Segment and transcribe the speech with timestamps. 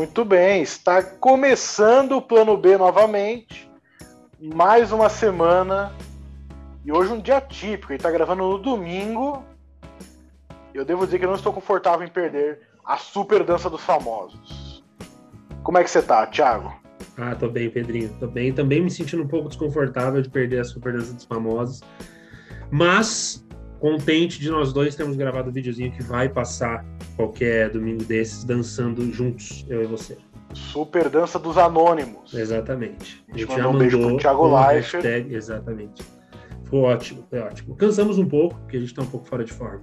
[0.00, 3.70] Muito bem, está começando o plano B novamente.
[4.40, 5.92] Mais uma semana.
[6.82, 7.92] E hoje um dia típico.
[7.92, 9.44] Ele está gravando no domingo.
[10.72, 14.82] Eu devo dizer que eu não estou confortável em perder a super dança dos famosos.
[15.62, 16.74] Como é que você tá, Thiago?
[17.18, 18.08] Ah, tô bem, Pedrinho.
[18.18, 18.54] Tô bem.
[18.54, 21.82] Também me sentindo um pouco desconfortável de perder a super dança dos famosos.
[22.70, 23.46] Mas
[23.78, 26.86] contente de nós dois termos gravado o um videozinho que vai passar
[27.20, 30.16] qualquer domingo desses dançando juntos, eu e você.
[30.54, 32.34] Super dança dos anônimos.
[32.34, 33.24] Exatamente.
[33.28, 36.02] A gente, a gente mandou um beijo pro Thiago um hashtag, Exatamente.
[36.64, 37.76] Foi ótimo, foi ótimo.
[37.76, 39.82] Cansamos um pouco, porque a gente tá um pouco fora de forma.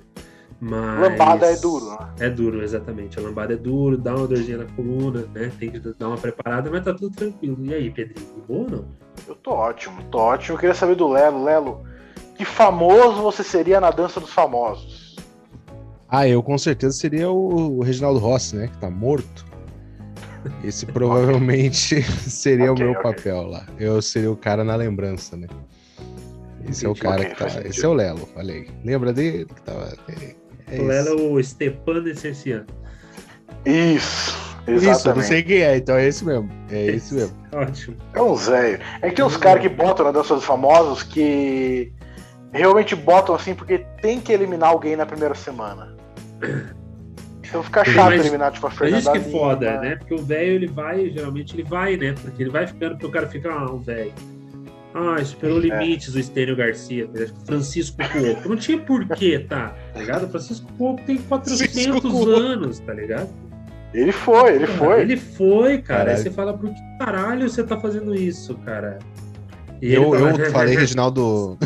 [0.59, 0.99] Mas...
[1.01, 1.97] Lambada é duro, né?
[2.19, 3.19] É duro, exatamente.
[3.19, 5.51] A lambada é duro, dá uma dorzinha na coluna, né?
[5.59, 7.57] Tem que dar uma preparada, mas tá tudo tranquilo.
[7.65, 8.85] E aí, Pedrinho, bom ou não?
[9.27, 10.55] Eu tô ótimo, tô ótimo.
[10.55, 11.43] Eu queria saber do Lelo.
[11.43, 11.83] Lelo,
[12.35, 14.96] que famoso você seria na dança dos famosos?
[16.09, 18.67] Ah, eu com certeza seria o, Reginaldo Rossi, né?
[18.67, 19.45] Que tá morto.
[20.63, 23.13] Esse provavelmente seria okay, o meu okay.
[23.13, 23.65] papel lá.
[23.77, 25.47] Eu seria o cara na lembrança, né?
[26.69, 27.61] Esse Entendi, é o cara okay, que tá.
[27.67, 28.67] Esse é o Lelo, falei.
[28.83, 29.45] Lembra dele?
[29.45, 29.93] Que tava...
[30.07, 32.65] É, é o Lelo é o Stepan Essenciano.
[33.65, 34.47] Isso.
[34.67, 34.97] Exatamente.
[34.97, 36.49] Isso, não sei quem é, então é esse mesmo.
[36.69, 37.37] É esse mesmo.
[37.53, 37.95] Ótimo.
[38.13, 38.79] É um Zé.
[39.01, 41.93] É que tem uns caras que botam na dança dos famosos que
[42.51, 45.95] realmente botam assim porque tem que eliminar alguém na primeira semana.
[47.47, 48.95] Então fica chato mas, eliminar, tipo, a Fernanda.
[48.95, 49.95] Mas isso que é foda, né?
[49.95, 52.13] Porque o velho, ele vai, geralmente ele vai, né?
[52.21, 54.11] Porque ele vai ficando, porque o cara fica, ah, um velho.
[54.93, 55.61] Ah, superou é.
[55.61, 58.49] limites o Estênio Garcia, tá Francisco Cuoco.
[58.49, 59.73] Não tinha porquê, tá?
[59.93, 60.27] Tá ligado?
[60.29, 63.29] Francisco Cuoco tem 400 anos, tá ligado?
[63.93, 65.01] Ele foi, ele cara, foi.
[65.01, 65.99] Ele foi, cara.
[65.99, 66.17] Caralho.
[66.17, 68.99] Aí você fala, por que caralho você tá fazendo isso, cara?
[69.81, 71.57] E eu, eu falei, Reginaldo.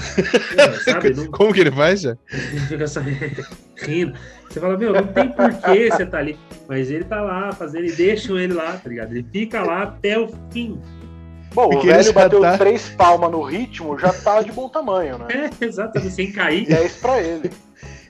[0.84, 1.28] Sabe, não...
[1.28, 2.18] Como que ele faz, já?
[2.32, 3.00] Ele fica só
[3.78, 4.14] rindo.
[4.50, 6.38] Você fala, meu, não tem porquê você tá ali.
[6.68, 9.12] Mas ele tá lá fazendo e deixam ele lá, tá ligado?
[9.12, 10.80] Ele fica lá até o fim.
[11.54, 12.58] Bom, Porque o velho bateu tá...
[12.58, 15.28] três palmas no ritmo, já tá de bom tamanho, né?
[15.60, 16.70] É, exatamente, sem cair.
[16.70, 17.50] E é isso pra ele.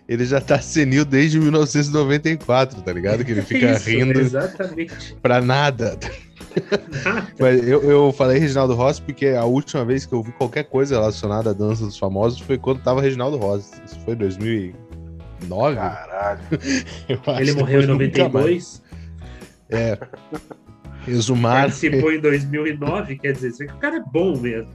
[0.08, 3.24] Ele já tá senil desde 1994, tá ligado?
[3.24, 5.16] Que ele fica isso, rindo exatamente.
[5.22, 5.98] pra nada.
[7.40, 10.96] Mas eu, eu falei Reginaldo Rossi porque a última vez que eu vi qualquer coisa
[10.96, 13.82] relacionada à dança dos famosos foi quando tava Reginaldo Rossi.
[13.86, 15.76] Isso foi 2009?
[15.76, 16.40] Caralho.
[17.40, 18.82] Ele morreu em 92?
[19.70, 19.98] É.
[21.08, 21.62] Exumar.
[21.62, 24.72] Participou em 2009, quer dizer, que o cara é bom mesmo.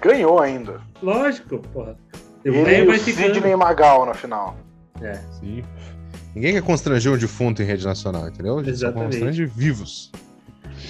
[0.00, 0.80] Ganhou ainda.
[1.02, 1.96] Lógico, porra.
[2.44, 4.56] Ele e o Sidney Magal na final.
[5.00, 5.14] É.
[5.40, 5.62] Sim.
[6.34, 8.58] Ninguém quer constranger um defunto em rede nacional, entendeu?
[8.58, 9.12] A gente Exatamente.
[9.12, 10.12] constrange vivos.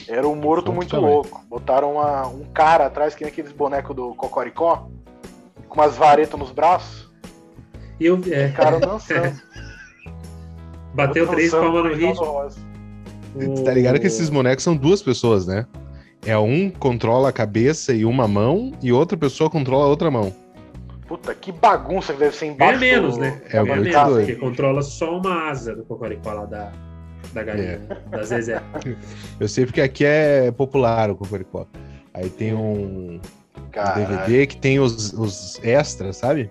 [0.07, 1.11] Era um morto muito também.
[1.11, 1.45] louco.
[1.49, 4.89] Botaram uma, um cara atrás, que nem aqueles bonecos do Cocoricó,
[5.69, 7.11] com umas varetas nos braços.
[7.99, 8.49] E eu, é.
[8.49, 9.41] O cara dançando.
[10.95, 12.47] Bateu três palmas no ritmo.
[13.35, 13.65] O...
[13.65, 15.67] Tá ligado que esses bonecos são duas pessoas, né?
[16.27, 20.35] É um controla a cabeça e uma mão, e outra pessoa controla a outra mão.
[21.11, 22.77] Puta, que bagunça que deve ser embaixo.
[22.77, 23.21] É menos, do...
[23.21, 23.43] né?
[23.53, 24.15] É, é menos, doido.
[24.15, 26.73] porque controla só uma asa do Cocoricó lá da,
[27.33, 28.17] da galinha, é.
[28.17, 28.63] da Zezé.
[29.41, 31.67] Eu sei porque aqui é popular o Cocoricó.
[32.15, 36.49] Aí tem um, um DVD que tem os, os extras, sabe?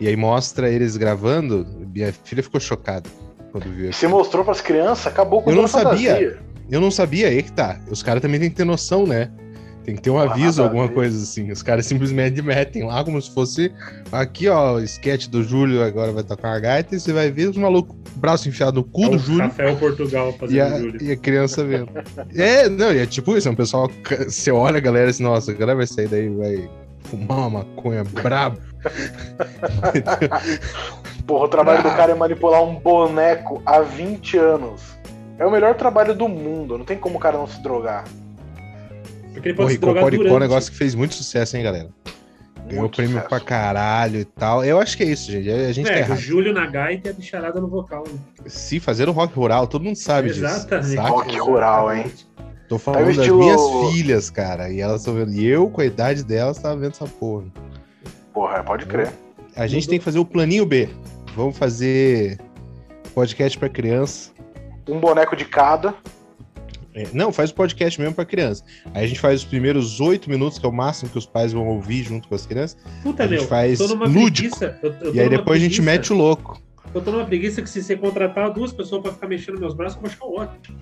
[0.00, 1.66] E aí mostra eles gravando.
[1.94, 3.10] Minha filha ficou chocada
[3.50, 3.92] quando viu.
[3.92, 6.14] Você mostrou para as crianças, acabou com Eu não sabia.
[6.14, 6.38] Fantasia.
[6.70, 7.78] Eu não sabia, aí que tá.
[7.90, 9.30] Os caras também têm que ter noção, né?
[9.84, 11.50] Tem que ter um aviso, alguma coisa assim.
[11.50, 13.72] Os caras simplesmente metem lá como se fosse
[14.12, 17.48] aqui, ó, o sketch do Júlio agora vai tocar a gaita e você vai ver
[17.48, 19.42] os malucos, braço enfiado no cu é do Júlio.
[19.42, 21.02] Rafael Portugal fazendo e a, Júlio.
[21.02, 21.88] E a criança vendo.
[22.36, 23.90] é, não, é tipo isso, é um pessoal,
[24.26, 26.70] você olha a galera assim, nossa, a galera vai sair daí, vai
[27.00, 28.58] fumar uma maconha brabo.
[31.26, 31.94] Porra, o trabalho brabo.
[31.94, 34.80] do cara é manipular um boneco há 20 anos.
[35.38, 38.04] É o melhor trabalho do mundo, não tem como o cara não se drogar.
[39.32, 41.88] Porque ele pode Cocoricó é um negócio que fez muito sucesso, hein, galera?
[42.66, 43.28] Ganhou muito prêmio sucesso.
[43.28, 44.64] pra caralho e tal.
[44.64, 45.50] Eu acho que é isso, gente.
[45.50, 46.18] A gente é, tá errado.
[46.18, 48.04] o Júlio na gaita e a bicharada no vocal.
[48.06, 48.18] Né?
[48.46, 50.86] Se fazer o rock rural, todo mundo sabe Exatamente.
[50.86, 50.92] disso.
[50.92, 51.10] Exatamente.
[51.10, 52.12] Rock rural, hein?
[52.68, 53.38] Tô falando das estilo...
[53.38, 53.60] minhas
[53.92, 54.70] filhas, cara.
[54.70, 55.32] E elas estão vendo.
[55.32, 57.44] E eu, com a idade delas, tava vendo essa porra.
[58.32, 59.12] Porra, pode crer.
[59.56, 60.88] A gente tem que fazer o planinho B.
[61.36, 62.38] Vamos fazer
[63.14, 64.30] podcast para criança.
[64.88, 65.94] Um boneco de cada.
[66.94, 68.64] É, não, faz o podcast mesmo para criança.
[68.92, 71.52] Aí a gente faz os primeiros oito minutos, que é o máximo que os pais
[71.52, 72.76] vão ouvir junto com as crianças.
[73.02, 74.58] Puta, a gente meu, faz lúdico.
[74.58, 76.60] Preguiça, eu, eu e aí depois a gente mete o louco.
[76.94, 79.96] Eu tô numa preguiça que se você contratar duas pessoas para ficar mexendo meus braços,
[79.96, 80.78] eu vou achar ótimo.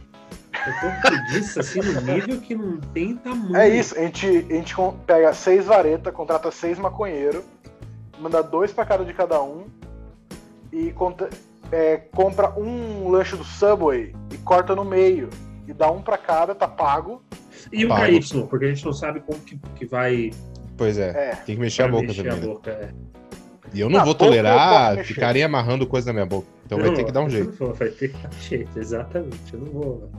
[0.66, 3.56] Eu tô com preguiça, assim, no nível que não tem tamanho.
[3.56, 4.74] É isso, a gente, a gente
[5.06, 7.42] pega seis varetas, contrata seis maconheiros,
[8.18, 9.66] manda dois para cada de cada um
[10.72, 11.30] e conta,
[11.70, 14.12] é, compra um lanche do Subway
[14.44, 15.28] corta no meio.
[15.70, 17.22] E dá um pra cada, tá pago.
[17.72, 17.88] E o.
[17.94, 20.30] KY, porque a gente não sabe como que, que vai
[20.76, 21.34] Pois é, É.
[21.46, 22.38] tem que mexer a boca mexer também.
[22.38, 22.46] a né?
[22.46, 22.70] boca.
[22.70, 22.90] é.
[23.72, 26.48] E eu não Na vou tolerar ficarem amarrando coisa na minha boca.
[26.66, 27.72] Então vai Não, ter que dar um jeito.
[27.74, 29.54] Vai ter que dar um jeito, exatamente.
[29.54, 30.10] Eu não vou.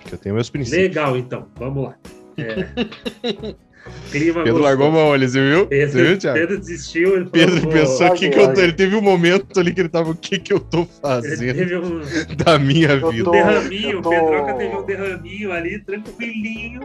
[0.00, 0.82] Porque eu tenho meus princípios.
[0.88, 1.46] Legal, então.
[1.56, 1.96] Vamos lá.
[2.38, 3.54] É.
[4.10, 4.62] Clima Pedro gostoso.
[4.62, 5.66] largou a mão ali, você viu?
[5.66, 6.38] Pedro, Você viu, Thiago?
[6.38, 7.10] Pedro desistiu.
[7.10, 8.60] Falou, Pedro pensou o que, que eu tô.
[8.60, 11.54] Ele teve um momento ali que ele tava, o que, que eu tô Ele fazendo
[11.54, 12.00] teve um
[12.44, 13.24] da minha Eu vida?
[13.24, 13.90] tô- derraminho.
[13.90, 16.80] eu O tô- Pedroca teve um derraminho ali, tranquilinho.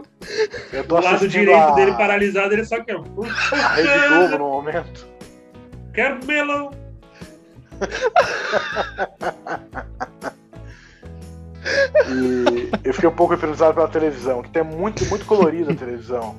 [0.72, 1.70] Eu tô Do lado direito a...
[1.72, 2.96] dele paralisado, ele só quer.
[2.96, 5.06] a Rede Globo no momento.
[5.94, 6.70] Quero melão.
[12.08, 16.36] E eu fiquei um pouco hipnotizado pela televisão, que tem muito, muito colorida a televisão.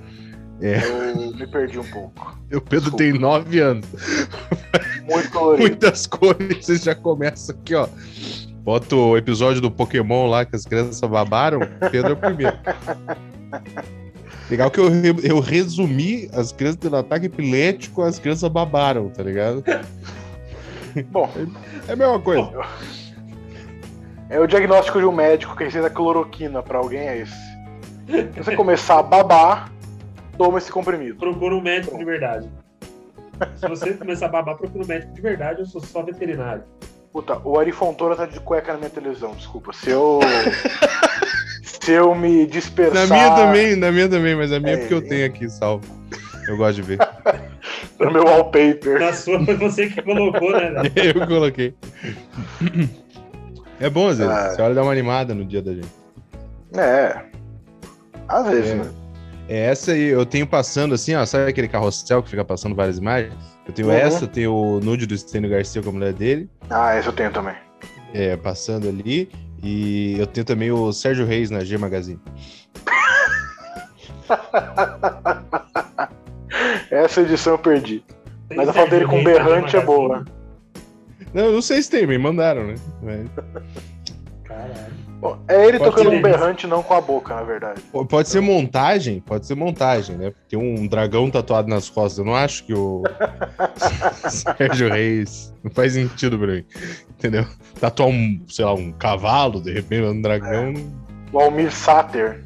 [0.61, 0.79] É.
[0.83, 2.37] Eu me perdi um pouco.
[2.53, 3.85] O Pedro tem nove anos.
[5.09, 5.67] Muito colorido.
[5.69, 7.87] Muitas cores, você já começa aqui, ó.
[8.63, 11.59] Bota o episódio do Pokémon lá que as crianças babaram.
[11.91, 12.55] Pedro é o primeiro.
[14.49, 14.89] Legal que eu,
[15.23, 19.63] eu resumi as crianças tendo ataque epilético, as crianças babaram, tá ligado?
[21.09, 21.29] Bom,
[21.87, 22.51] É a mesma coisa.
[24.29, 27.51] é o diagnóstico de um médico que receita cloroquina pra alguém é esse.
[28.33, 29.71] Se você começar a babar,
[30.37, 31.15] toma esse comprimido.
[31.17, 32.49] Procura um médico de verdade.
[33.55, 35.59] Se você começar a babar, procura um médico de verdade.
[35.61, 36.63] Eu sou só veterinário.
[37.11, 39.73] Puta, o Ari Fontoura tá de cueca na minha televisão, desculpa.
[39.73, 40.19] Se eu.
[41.63, 43.07] se eu me dispersar.
[43.07, 45.49] Na minha também, na minha também, mas a minha é É, porque eu tenho aqui
[45.49, 45.85] salvo.
[46.47, 46.99] Eu gosto de ver.
[47.99, 48.99] No meu wallpaper.
[48.99, 50.81] Na sua foi você que colocou, né?
[51.15, 51.75] Eu coloquei.
[53.79, 54.33] É bom às vezes.
[54.33, 54.49] Ah.
[54.49, 55.87] Você olha dar uma animada no dia da gente.
[56.75, 57.21] É.
[58.27, 58.75] Às vezes, É.
[58.75, 58.91] né?
[59.53, 62.97] É essa aí, eu tenho passando assim, ó, sabe aquele carrossel que fica passando várias
[62.97, 63.33] imagens?
[63.67, 63.93] Eu tenho Uhum.
[63.93, 67.11] essa, eu tenho o nude do Stênio Garcia com a mulher dele, Ah, esse eu
[67.11, 67.53] tenho também.
[68.13, 69.29] é, passando ali,
[69.61, 72.17] e eu tenho também o Sérgio Reis na G Magazine.
[76.89, 78.01] Essa edição eu perdi.
[78.55, 80.23] Mas a foto dele com berrante é boa.
[81.33, 82.75] Não, eu não sei se tem, me mandaram, né?
[83.01, 83.27] Mas-.
[85.21, 87.79] Bom, é ele Pode tocando ser um berrante, não com a boca, na verdade.
[88.09, 90.33] Pode ser montagem, pode ser montagem, né?
[90.49, 92.17] Tem um dragão tatuado nas costas.
[92.17, 93.03] Eu não acho que o
[94.27, 96.65] Sérgio Reis não faz sentido pra mim.
[97.11, 97.45] Entendeu?
[97.79, 100.73] Tatuar um, sei lá, um cavalo, de repente, um dragão.
[101.31, 102.43] O Almir Sater.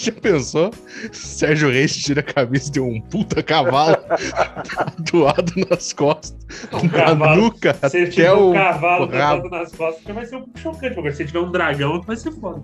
[0.00, 0.70] Já pensou?
[1.10, 3.96] Sérgio Reis tira a camisa e tem um puta cavalo
[4.72, 6.36] tatuado nas costas,
[6.72, 7.42] Um da cavalo.
[7.42, 10.98] nuca Se até tiver um cavalo tatuado nas costas, vai ser um pouco chocante.
[10.98, 12.62] Agora, se ele tiver um dragão, vai ser foda.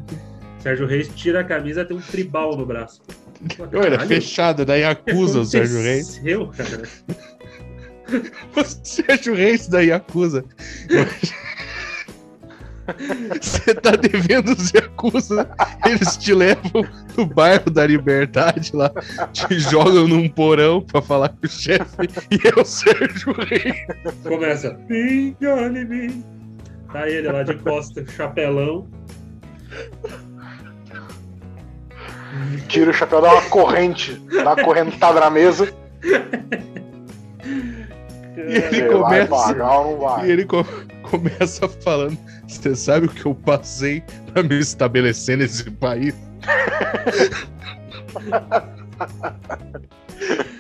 [0.60, 3.02] Sérgio Reis tira a camisa tem um tribal no braço.
[3.58, 6.18] Olha, ele é Caralho, fechado, daí acusa o Sérgio Reis.
[6.18, 6.82] aconteceu, cara?
[8.54, 10.44] O Sérgio Reis daí acusa.
[13.40, 15.48] Você tá devendo os Yakuza,
[15.86, 16.84] eles te levam
[17.16, 18.90] no bairro da Liberdade lá,
[19.32, 21.96] te jogam num porão pra falar com o chefe
[22.30, 23.86] e é o Sérgio Reis.
[24.22, 24.78] Começa.
[26.92, 28.86] Tá ele lá de costa, chapelão.
[32.68, 34.20] Tira o chapéu, dá uma corrente.
[34.32, 35.72] Dá uma correntada na mesa.
[38.36, 40.30] E ele começa- Vai ou não E vai?
[40.30, 40.66] ele co-
[41.18, 44.02] começa falando: Você sabe o que eu passei
[44.32, 46.14] pra me estabelecer nesse país?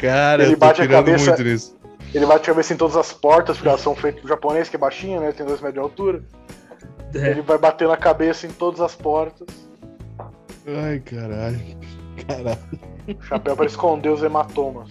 [0.00, 1.76] Cara, Ele eu tô bate a cabeça- muito nisso.
[2.14, 4.76] Ele bate a cabeça em todas as portas, porque elas são feitas pro japonês, que
[4.76, 5.32] é baixinho, né?
[5.32, 6.22] Tem dois metros de altura.
[7.14, 9.46] É, Ele vai bater na cabeça em todas as portas.
[10.66, 11.60] Ai, caralho.
[12.26, 13.18] Caralho.
[13.22, 14.90] Chapéu para esconder os hematomas.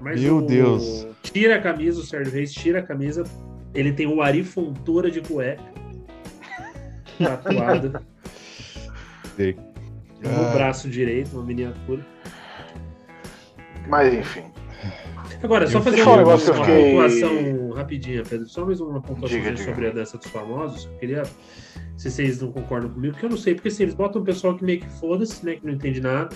[0.00, 1.06] mas Meu o- Deus.
[1.22, 3.24] Tira a camisa, o Sérgio Reis tira a camisa.
[3.74, 5.62] Ele tem o Ari Fontoura de cueca.
[7.18, 8.00] Tatuado
[9.36, 9.54] Sei.
[10.22, 10.52] no Ah.
[10.54, 12.04] braço direito, uma miniatura.
[13.88, 14.44] Mas enfim.
[15.42, 18.46] Agora, só fazer uma, um uma que fiquei- pontuação rapidinha, Pedro.
[18.48, 19.70] Só mais uma pontuação Diga, diga.
[19.70, 20.84] sobre a dança dos famosos.
[20.86, 21.22] Eu queria.
[21.96, 24.56] Se vocês não concordam comigo, porque eu não sei, porque assim, eles botam o pessoal
[24.56, 25.56] que meio que foda-se, né?
[25.56, 26.34] Que não entende nada,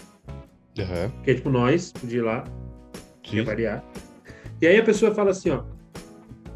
[0.78, 1.10] Aham.
[1.22, 2.44] que é tipo nós, de ir lá,
[3.24, 3.36] Sim.
[3.36, 3.84] quer variar.
[4.60, 5.64] E aí a pessoa fala assim, ó.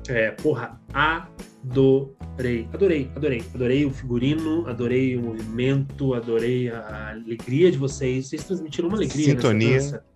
[0.09, 2.67] É, porra, adorei.
[2.73, 3.45] Adorei, adorei.
[3.55, 8.29] Adorei o figurino, adorei o movimento, adorei a alegria de vocês.
[8.29, 9.71] Vocês transmitiram uma alegria Sintonia.
[9.73, 10.09] nessa dança.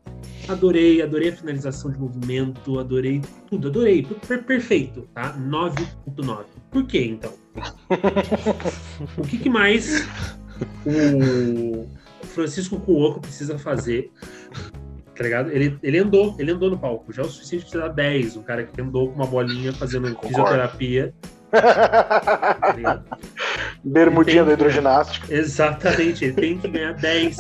[0.48, 4.06] Adorei, adorei a finalização de movimento, adorei tudo, adorei.
[4.26, 5.36] Per- perfeito, tá?
[5.38, 6.44] 9.9.
[6.70, 7.32] Por quê, então?
[9.18, 10.04] o que, que mais
[10.86, 11.86] o
[12.26, 14.10] Francisco Cuoco precisa fazer
[15.16, 15.50] tá ligado?
[15.50, 18.36] Ele, ele andou, ele andou no palco, já é o suficiente pra você dar 10,
[18.36, 20.28] um cara que andou com uma bolinha fazendo Concordo.
[20.28, 21.12] fisioterapia
[22.82, 23.02] Tá?
[23.84, 25.32] Bermudinha tem- hidroginástica.
[25.34, 27.36] Exatamente, ele tem que ganhar 10.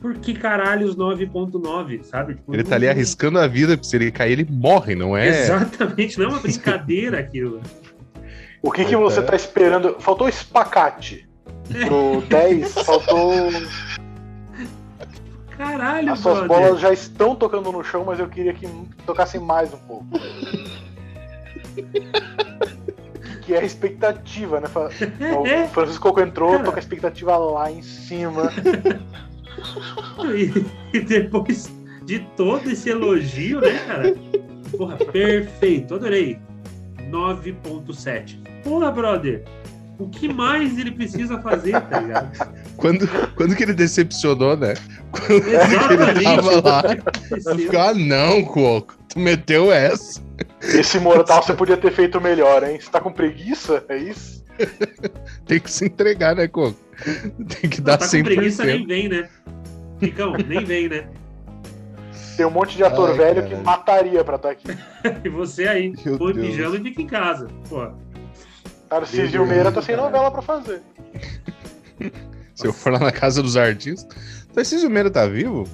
[0.00, 2.34] Por que caralho os 9.9, sabe?
[2.34, 5.28] Tipo, Ele tá ali arriscando a vida, porque se ele cair, ele morre, não é?
[5.28, 7.60] Exatamente, não é uma brincadeira aquilo.
[8.62, 9.22] O que, que você É.
[9.22, 9.96] tá esperando?
[9.98, 11.26] Faltou espacate.
[11.86, 13.50] Pro 10, faltou.
[15.70, 16.48] Caralho, As suas brother.
[16.66, 18.68] bolas já estão tocando no chão, mas eu queria que
[19.06, 20.06] tocassem mais um pouco.
[23.42, 24.66] que é a expectativa, né?
[24.68, 24.88] Fa-
[25.38, 26.64] O Francisco Coco entrou, Cara.
[26.64, 28.50] tô com a expectativa lá em cima.
[30.34, 31.72] E, e depois
[32.04, 34.14] de todo esse elogio, né, cara?
[34.76, 36.38] Porra, perfeito, adorei.
[37.10, 38.38] 9.7.
[38.62, 39.44] Porra, brother.
[39.98, 42.54] O que mais ele precisa fazer, tá ligado?
[42.76, 44.74] Quando, quando que ele decepcionou, né?
[45.12, 46.10] Quando Exatamente.
[46.10, 46.82] ele tava lá,
[47.56, 50.20] fico, ah, não, Coco, tu meteu essa.
[50.60, 52.78] Esse mortal você podia ter feito melhor, hein?
[52.80, 53.84] Você tá com preguiça?
[53.88, 54.44] É isso?
[55.46, 56.76] Tem que se entregar, né, Coco?
[57.60, 58.24] Tem que dar tá com 100%.
[58.24, 59.28] preguiça, nem vem, né?
[60.00, 61.06] Ficão, nem vem, né?
[62.36, 63.56] Tem um monte de ator Ai, velho caralho.
[63.56, 64.66] que mataria pra estar aqui.
[65.24, 66.48] E você aí, Meu põe Deus.
[66.48, 67.46] pijama e fica em casa.
[67.68, 67.88] Pô,
[68.88, 70.82] Tarcísio Meira tá sem novela pra fazer.
[72.54, 74.46] Se eu for lá na casa dos artistas.
[74.54, 75.64] Tarcísio Meira tá vivo?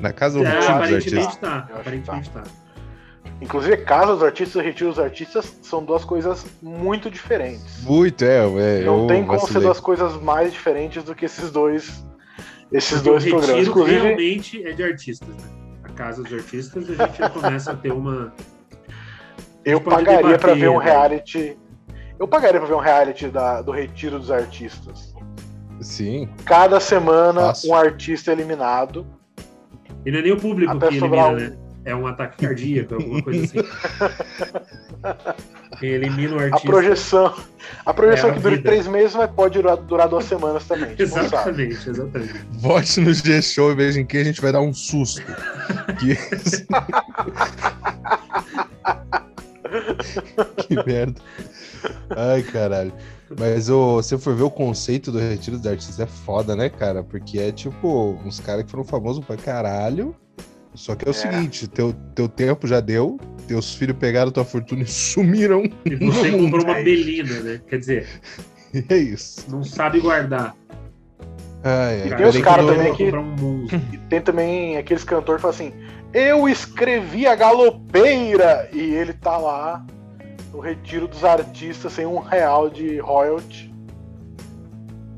[0.00, 1.36] Na casa do é, retiro dos aparentemente artistas?
[1.36, 1.48] tá.
[1.48, 2.42] Eu acho que Aparentemente tá.
[3.40, 7.82] Inclusive, Casa dos Artistas e Retiro dos Artistas são duas coisas muito diferentes.
[7.82, 8.38] Muito, é.
[8.38, 9.62] é Não tem como ser vacilei.
[9.64, 12.04] duas coisas mais diferentes do que esses dois,
[12.72, 13.48] esses Porque o dois programas.
[13.56, 15.48] retiro Inclusive, realmente é de artistas, né?
[15.82, 18.32] A casa dos artistas, a gente já começa a ter uma.
[19.64, 20.84] eu pagaria debater, pra ver um né?
[20.84, 21.58] reality.
[22.18, 25.12] Eu pagaria pra ver um reality da- do Retiro dos Artistas.
[25.80, 26.28] Sim.
[26.44, 27.70] Cada semana, Fácil.
[27.70, 29.06] um artista eliminado.
[30.06, 31.56] E não é nem o público Até que elimina, né?
[31.86, 33.58] É um ataque cardíaco, alguma coisa assim.
[35.86, 36.66] Elimina o A artista.
[36.66, 37.34] projeção.
[37.84, 38.68] A projeção É a que dura vida.
[38.70, 40.94] três meses, mas pode durar, durar duas semanas também.
[40.98, 42.32] Exatamente, exatamente.
[42.52, 45.20] Vote no G-Show e veja em quem a gente vai dar um susto.
[45.98, 46.16] Que,
[50.68, 51.20] que merda.
[52.16, 52.92] Ai, caralho.
[53.38, 57.02] Mas ô, se for ver o conceito do Retiro dos Artistas é foda, né, cara?
[57.02, 60.14] Porque é tipo uns caras que foram famosos pra caralho.
[60.74, 61.14] Só que é o É.
[61.14, 65.62] seguinte, teu, teu tempo já deu, teus filhos pegaram tua fortuna e sumiram.
[65.84, 66.64] E você comprou mundo.
[66.64, 67.60] uma belina, né?
[67.68, 68.08] Quer dizer,
[68.88, 69.46] é isso.
[69.48, 70.54] não sabe guardar.
[71.62, 73.66] Ai, ai, E tem os caras também que- um
[74.10, 75.72] tem também aqueles cantores que falam assim:
[76.12, 78.68] Eu escrevi a galopeira!
[78.72, 79.86] E ele tá lá
[80.54, 83.74] no retiro dos artistas sem um real de royalty.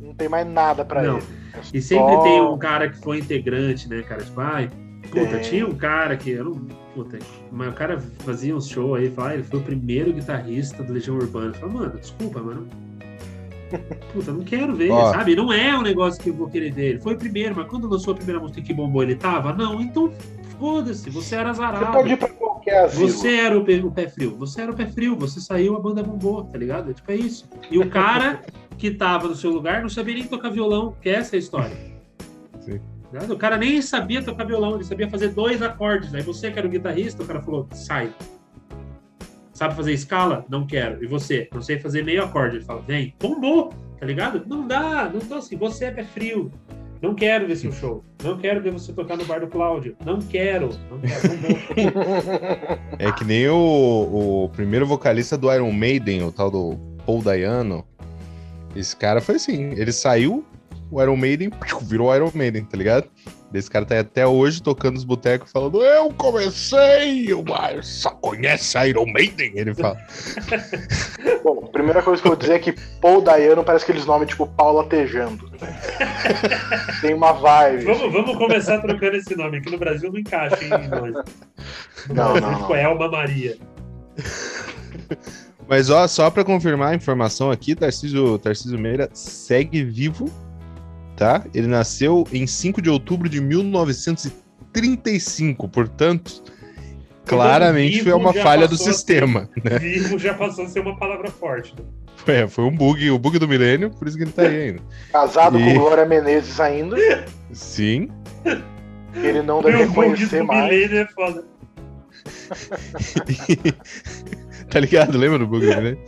[0.01, 1.19] Não tem mais nada pra Não.
[1.19, 1.27] ele.
[1.55, 4.23] É E sempre só- tem um cara que foi integrante, né, cara?
[4.25, 4.71] Tipo, ai,
[5.11, 5.41] puta, Tem.
[5.43, 6.31] tinha um cara que.
[6.31, 6.55] Eu não,
[6.95, 7.19] puta,
[7.53, 11.17] mas o cara fazia uns shows aí, fala, ele foi o primeiro guitarrista do Legião
[11.17, 11.53] Urbana.
[11.55, 12.67] Fala, mano, desculpa, mano.
[14.13, 15.13] Puta, não quero ver, Ó.
[15.13, 15.35] sabe?
[15.35, 16.85] Não é um negócio que eu vou querer ver.
[16.91, 19.53] Ele foi o primeiro, mas quando lançou a primeira música que bombou, ele tava?
[19.53, 20.13] Não, então
[20.59, 21.93] foda-se, você era Você azarado.
[21.93, 22.29] pode ir pra
[22.67, 23.09] qualquer asilo.
[23.09, 25.81] Você era o pé, o pé frio, você era o pé frio, você saiu, a
[25.81, 26.93] banda bombou, tá ligado?
[26.93, 27.49] Tipo, é isso.
[27.71, 28.43] E o cara
[28.77, 31.77] que tava no seu lugar não sabia nem tocar violão, que essa é a história.
[32.61, 32.81] Sim.
[33.13, 33.33] Tá?
[33.33, 36.13] O cara nem sabia tocar violão, ele sabia fazer dois acordes.
[36.15, 38.13] Aí você que era o guitarrista, o cara falou, sai.
[39.53, 40.45] Sabe fazer escala?
[40.51, 41.03] Não quero.
[41.03, 41.49] E você?
[41.55, 42.57] Não sei fazer meio acorde.
[42.57, 43.15] Ele fala, vem.
[43.19, 44.43] Bombou, tá ligado?
[44.47, 46.53] Não dá, não tô assim, você é pé frio.
[47.01, 48.05] Não quero ver seu show.
[48.23, 49.97] Não quero ver você tocar no bar do Cláudio.
[50.05, 50.71] Não quero.
[50.91, 51.95] Não quero.
[51.99, 52.97] Não.
[52.99, 57.85] É que nem o, o primeiro vocalista do Iron Maiden, o tal do Paul Dayano.
[58.75, 60.45] Esse cara foi assim, ele saiu,
[60.91, 61.51] o Iron Maiden
[61.83, 63.09] virou Iron Maiden, tá ligado?
[63.55, 67.45] Esse cara tá aí até hoje tocando nos botecos falando, eu comecei, eu
[67.83, 69.97] só conhece Iron Maiden, ele fala.
[71.43, 74.29] Bom, a primeira coisa que eu vou dizer é que Paul Dayano parece aqueles nomes
[74.29, 75.51] tipo Paula Tejando.
[77.01, 77.85] Tem uma vibe.
[77.85, 79.59] Vamos, vamos começar trocando esse nome.
[79.59, 81.25] Aqui no Brasil não encaixa hein, nós.
[82.09, 82.75] Não, não, não.
[82.75, 83.57] Elma Maria.
[85.69, 90.31] Mas ó, só pra confirmar a informação aqui, Tarcísio, Tarcísio Meira segue vivo,
[91.17, 91.45] tá?
[91.55, 96.43] Ele nasceu em 5 de outubro de 1935, portanto,
[97.25, 99.49] claramente vivo foi uma falha do sistema.
[99.65, 99.79] né?
[99.79, 101.75] Vivo já passou a ser uma palavra forte.
[101.77, 101.85] Né?
[102.27, 104.83] É, foi um bug, o bug do milênio, por isso que ele tá aí ainda.
[105.13, 106.97] Casado E- com Glória Menezes ainda.
[107.53, 108.09] Sim.
[109.15, 110.71] Ele não deve Meu bug reconhecer do mais.
[110.71, 111.45] milênio é foda.
[114.71, 115.17] tá ligado?
[115.17, 115.99] Lembra do bug do milênio?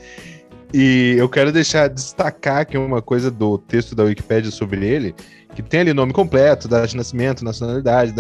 [0.72, 5.14] E eu quero deixar destacar aqui uma coisa do texto da Wikipédia sobre ele,
[5.54, 8.14] que tem ali nome completo, data de nascimento, nacionalidade,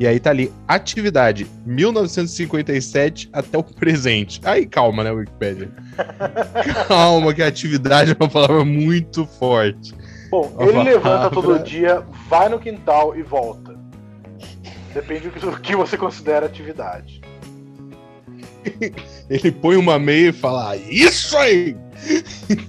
[0.00, 4.40] e aí tá ali atividade 1957 até o presente.
[4.42, 5.70] Aí calma, né, Wikipédia?
[6.88, 9.94] calma, que atividade é uma palavra muito forte.
[10.30, 13.78] Bom, ele levanta todo dia, vai no quintal e volta.
[14.94, 17.20] Depende do que você considera atividade.
[19.28, 21.76] Ele põe uma meia e fala: Isso aí!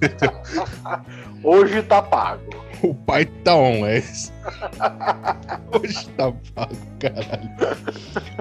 [1.43, 2.63] Hoje tá pago.
[2.81, 4.33] O pai tá on, é isso.
[5.71, 7.49] Hoje tá pago, caralho.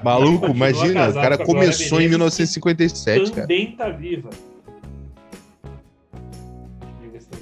[0.02, 3.42] Maluco, imagina, o cara começou em 1957, cara.
[3.42, 4.30] Também tá viva.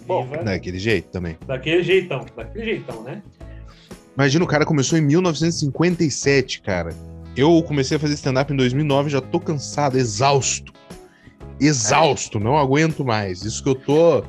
[0.07, 1.39] Bom, daquele jeito também.
[1.47, 3.23] Daquele jeitão, daquele jeitão, né?
[4.15, 6.91] Imagina, o cara começou em 1957, cara.
[7.37, 10.73] Eu comecei a fazer stand-up em 2009, já tô cansado, exausto.
[11.61, 13.43] Exausto, não aguento mais.
[13.45, 14.25] Isso que eu tô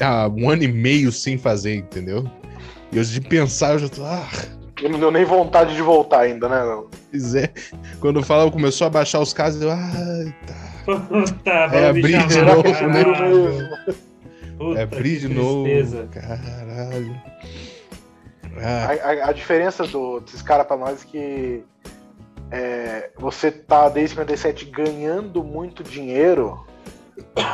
[0.00, 2.24] há um ano e meio sem fazer, entendeu?
[2.92, 4.04] E eu de pensar, eu já tô.
[4.04, 4.28] Ah.
[4.80, 6.64] Eu não deu nem vontade de voltar ainda, né?
[6.64, 6.88] Não?
[7.10, 7.50] Pois é.
[8.00, 9.70] Quando fala, começou a baixar os casos, eu.
[9.70, 10.72] Ai, tá.
[11.70, 13.94] tá é abrir de novo, né?
[14.58, 15.68] Puta, é abrir de novo.
[16.10, 17.22] Caralho.
[18.58, 18.88] Ah.
[18.88, 21.64] A, a, a, diferença do, desses caras pra nós é que
[22.52, 26.66] é, você tá desde 57 ganhando muito dinheiro.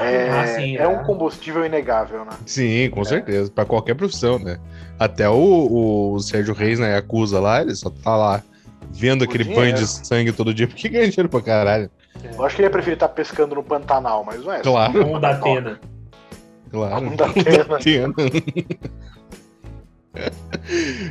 [0.03, 2.33] É, ah, sim, é, é, um combustível inegável, né?
[2.45, 3.05] Sim, com é.
[3.05, 3.51] certeza.
[3.51, 4.59] Para qualquer profissão, né?
[4.99, 8.43] Até o, o Sérgio Reis na Yakuza lá, ele só tá lá
[8.91, 11.89] vendo aquele banho de sangue todo dia, porque ganha dinheiro pra caralho.
[12.35, 14.61] Eu acho que ele ia preferir estar tá pescando no Pantanal, mas não é.
[14.61, 15.05] Claro.
[15.05, 15.81] Como da Atena.
[16.71, 16.95] Claro.
[16.97, 18.15] Como da Atena.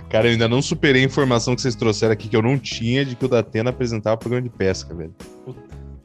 [0.09, 3.03] Cara, eu ainda não superei a informação que vocês trouxeram aqui que eu não tinha
[3.05, 5.13] de que o Datena apresentava programa de pesca, velho.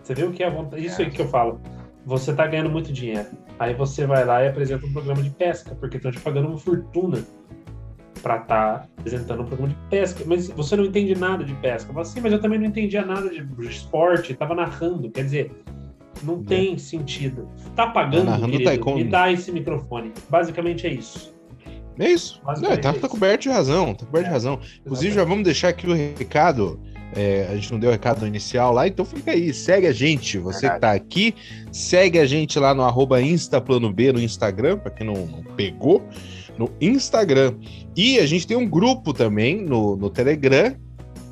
[0.03, 0.85] Você viu o que é vontade?
[0.85, 1.61] Isso aí que eu falo.
[2.05, 3.27] Você tá ganhando muito dinheiro.
[3.59, 6.59] Aí você vai lá e apresenta um programa de pesca, porque estão te pagando uma
[6.59, 7.25] fortuna
[8.23, 10.25] pra estar tá apresentando um programa de pesca.
[10.27, 11.93] Mas você não entende nada de pesca.
[11.93, 15.11] Mas sim, mas eu também não entendia nada de esporte, tava narrando.
[15.11, 15.53] Quer dizer,
[16.23, 16.45] não é.
[16.45, 17.49] tem sentido.
[17.77, 20.13] Tá pagando, tá querido, me dá esse microfone.
[20.29, 21.33] Basicamente é isso.
[21.99, 22.41] É isso.
[22.61, 24.61] Não, tá, tá coberto de razão, tá coberto é, de razão.
[24.81, 26.81] Inclusive, já vamos deixar aqui o recado.
[27.15, 30.39] É, a gente não deu o recado inicial lá, então fica aí, segue a gente.
[30.39, 31.35] Você que tá aqui,
[31.71, 36.03] segue a gente lá no arroba InstaPlanoB no Instagram, para quem não, não, pegou,
[36.57, 37.55] no Instagram.
[37.95, 40.75] E a gente tem um grupo também no, no Telegram,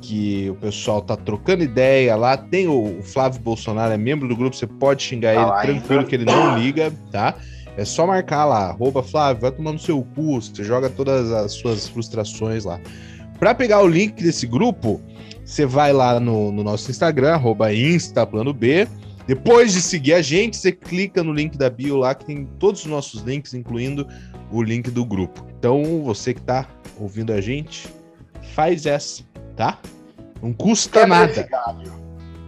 [0.01, 2.37] que o pessoal tá trocando ideia lá.
[2.37, 5.99] Tem o, o Flávio Bolsonaro, é membro do grupo, você pode xingar tá ele tranquilo,
[5.99, 6.09] ainda.
[6.09, 7.35] que ele não liga, tá?
[7.77, 11.87] É só marcar lá, arroba Flávio, vai tomando seu cu, você joga todas as suas
[11.87, 12.79] frustrações lá.
[13.39, 15.01] Para pegar o link desse grupo,
[15.43, 18.87] você vai lá no, no nosso Instagram, arroba InstaPlanoB.
[19.25, 22.81] Depois de seguir a gente, você clica no link da bio lá, que tem todos
[22.81, 24.07] os nossos links, incluindo
[24.51, 25.45] o link do grupo.
[25.57, 26.67] Então, você que tá
[26.99, 27.87] ouvindo a gente,
[28.53, 29.23] faz essa,
[29.55, 29.79] tá?
[30.41, 31.47] Não custa nada.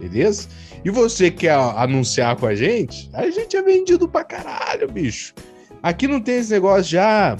[0.00, 0.48] Beleza?
[0.84, 3.08] E você quer anunciar com a gente?
[3.12, 5.34] A gente é vendido pra caralho, bicho.
[5.82, 7.36] Aqui não tem esse negócio já.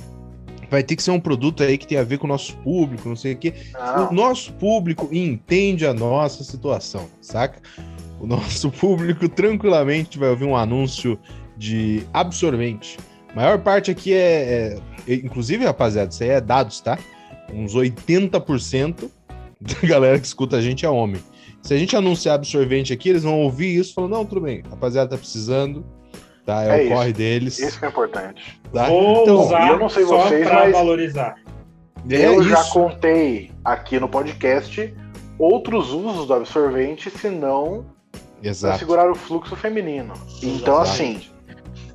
[0.70, 3.08] Vai ter que ser um produto aí que tem a ver com o nosso público,
[3.08, 3.54] não sei o quê.
[3.72, 4.10] Não.
[4.10, 7.60] O nosso público entende a nossa situação, saca?
[8.18, 11.18] O nosso público tranquilamente vai ouvir um anúncio
[11.56, 12.98] de absorvente.
[13.30, 15.14] A maior parte aqui é, é.
[15.14, 16.98] Inclusive, rapaziada, isso aí é dados, tá?
[17.52, 19.10] Uns 80%
[19.60, 21.20] da galera que escuta a gente é homem.
[21.64, 24.62] Se a gente anunciar absorvente aqui, eles vão ouvir isso e falar, não, tudo bem,
[24.68, 25.82] rapaziada tá precisando,
[26.44, 26.62] tá?
[26.62, 26.94] É, é o isso.
[26.94, 27.58] corre deles.
[27.58, 28.60] Isso que é importante.
[28.70, 28.86] Tá?
[28.86, 31.36] Vou então, usar eu não sei vocês, mas valorizar.
[32.10, 32.50] É eu isso.
[32.50, 34.94] já contei aqui no podcast
[35.38, 37.86] outros usos do absorvente, se não
[38.78, 40.12] segurar o fluxo feminino.
[40.42, 40.90] Então, Exato.
[40.90, 41.22] assim,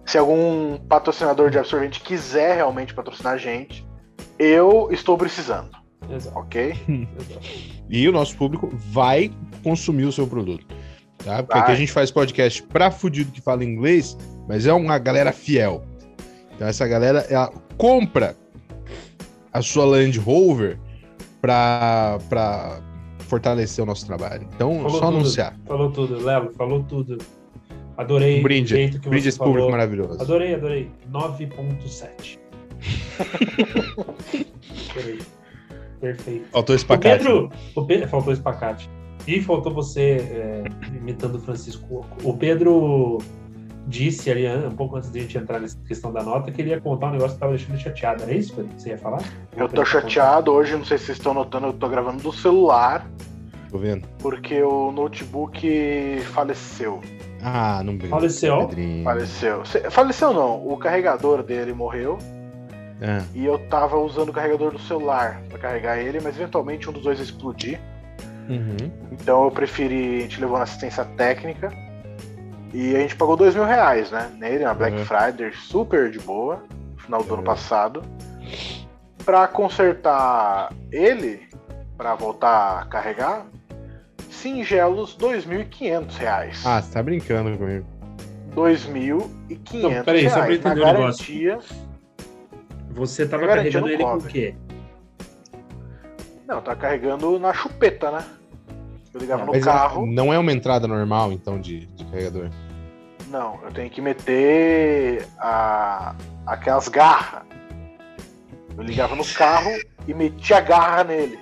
[0.03, 3.87] se algum patrocinador de absorvente quiser realmente patrocinar a gente,
[4.39, 5.78] eu estou precisando.
[6.11, 6.37] Exato.
[6.37, 6.73] Ok?
[7.89, 9.31] e o nosso público vai
[9.63, 10.65] consumir o seu produto.
[11.23, 11.43] Tá?
[11.43, 14.17] Porque aqui a gente faz podcast pra fudido que fala inglês,
[14.47, 15.83] mas é uma galera fiel.
[16.55, 18.35] Então essa galera ela compra
[19.51, 20.79] a sua Land Rover
[21.41, 22.81] pra, pra
[23.19, 24.47] fortalecer o nosso trabalho.
[24.53, 25.59] Então, falou só tudo, anunciar.
[25.65, 27.17] Falou tudo, Léo, falou tudo.
[27.97, 29.53] Adorei um brinde, o jeito que brinde você esse falou.
[29.53, 30.21] público maravilhoso.
[30.21, 30.89] Adorei, adorei.
[31.11, 32.39] 9.7.
[35.99, 36.47] Perfeito.
[36.51, 37.23] Faltou espacate.
[37.23, 38.89] O Pedro, o Pedro, faltou espacate.
[39.27, 40.63] E faltou você é,
[40.95, 42.05] imitando o Francisco.
[42.23, 43.19] O Pedro
[43.85, 46.69] disse ali, um pouco antes de a gente entrar nessa questão da nota, que ele
[46.69, 48.23] ia contar um negócio que estava deixando chateado.
[48.23, 49.21] Era isso que você ia falar?
[49.57, 53.05] Eu tô chateado hoje, não sei se vocês estão notando, eu tô gravando do celular.
[53.69, 54.07] Tô vendo.
[54.19, 57.01] Porque o notebook faleceu.
[57.41, 58.15] Ah, não brinca.
[58.15, 58.67] Faleceu?
[58.67, 59.03] Pedrinho.
[59.03, 59.63] Faleceu.
[59.91, 62.17] Faleceu não, o carregador dele morreu
[63.01, 63.21] É.
[63.33, 67.03] e eu tava usando o carregador do celular pra carregar ele, mas eventualmente um dos
[67.03, 67.79] dois ia explodir.
[68.49, 68.91] Uhum.
[69.11, 71.71] Então eu preferi, a gente levou na assistência técnica
[72.73, 74.29] e a gente pagou dois mil reais, né?
[74.37, 75.05] Nele, na Black Uhum.
[75.05, 76.63] Friday, super de boa,
[76.95, 77.43] no final do ano Uhum.
[77.45, 78.01] passado.
[79.23, 81.47] Pra consertar ele,
[81.97, 83.45] pra voltar a carregar,
[84.29, 86.63] singelos 2.500 reais.
[86.65, 87.85] Ah, você tá brincando comigo.
[88.55, 91.51] 2.500 Não, peraí, só pra reais na entender o negócio.
[92.91, 94.31] Você tava carregando não ele com o cobre.
[94.31, 94.55] quê?
[96.47, 98.25] Não, tá carregando na chupeta, né?
[99.13, 100.05] Eu ligava no Mas carro.
[100.05, 102.49] não é uma entrada normal, então, de, de carregador.
[103.29, 107.43] Não, eu tenho que meter a, aquelas garras.
[108.75, 109.71] Eu ligava no carro
[110.07, 111.37] e metia a garra nele.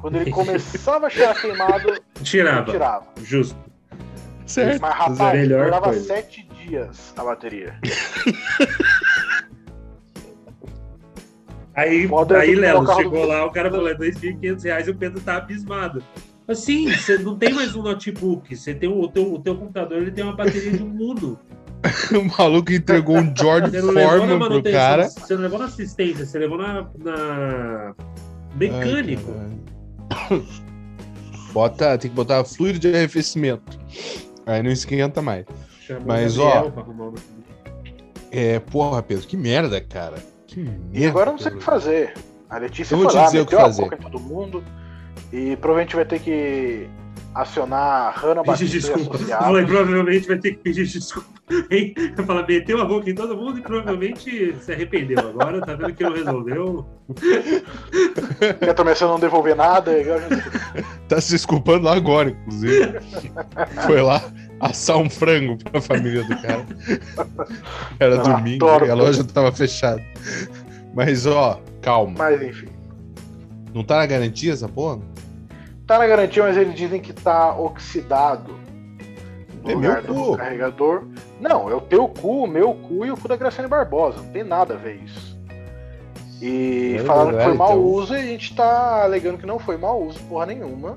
[0.00, 2.70] Quando ele começava a cheirar queimado, eu Tirava.
[2.72, 3.06] tirava.
[3.22, 3.56] Justo.
[4.46, 4.80] Certo.
[4.80, 7.78] Mas é rapaz, melhor durava sete dias a bateria.
[11.80, 15.18] Aí, é aí Lelo, chegou lá, o cara falou, é 2.500 reais e o Pedro
[15.20, 16.02] tá abismado.
[16.46, 19.98] Assim, você não tem mais um notebook, você tem o, o teu, o teu computador,
[19.98, 21.38] ele tem uma bateria de um Uno.
[22.12, 25.08] o maluco entregou um George Foreman pro cara.
[25.08, 27.94] você não levou na assistência, você levou na, na
[28.54, 29.32] mecânico.
[30.10, 30.42] Ai.
[31.52, 33.78] Bota, tem que botar fluido de arrefecimento.
[34.44, 35.46] Aí não esquenta mais.
[35.80, 37.40] Chamou Mas, ó, pra arrumar notebook.
[38.30, 40.18] É, porra, Pedro, que merda, cara.
[40.50, 40.68] Que.
[40.92, 42.14] E agora eu não sei o que fazer.
[42.48, 44.64] A Letícia Eu foi lá, meteu a boca em todo mundo.
[45.32, 46.88] E provavelmente vai ter que
[47.32, 49.18] acionar a Hanna Pedir Batista desculpa.
[49.18, 51.28] Falei, provavelmente vai ter que pedir desculpa.
[51.70, 51.94] Hein?
[52.16, 55.18] Eu falo, meteu a boca em todo mundo e provavelmente se arrependeu.
[55.20, 56.86] Agora tá vendo que não resolveu.
[58.74, 63.00] Também se eu não devolver nada, a Tá se desculpando lá agora, inclusive.
[63.86, 64.22] Foi lá
[64.60, 66.66] assar um frango pra família do cara.
[67.98, 70.02] Era Ah, domingo adoro e a loja tava fechada.
[70.94, 72.14] Mas, ó, calma.
[72.18, 72.68] Mas enfim.
[73.74, 74.98] Não tá na garantia essa porra?
[75.86, 78.54] Tá na garantia, mas eles dizem que tá oxidado.
[79.62, 80.36] No É lugar meu do cu.
[80.36, 81.04] carregador.
[81.40, 84.18] Não, é o teu cu, o meu cu e o cu da Graciane Barbosa.
[84.18, 85.38] Não tem nada a ver isso.
[86.40, 87.84] E É falaram que foi mau então.
[87.84, 90.96] uso e a gente tá alegando que não foi mau uso, porra nenhuma.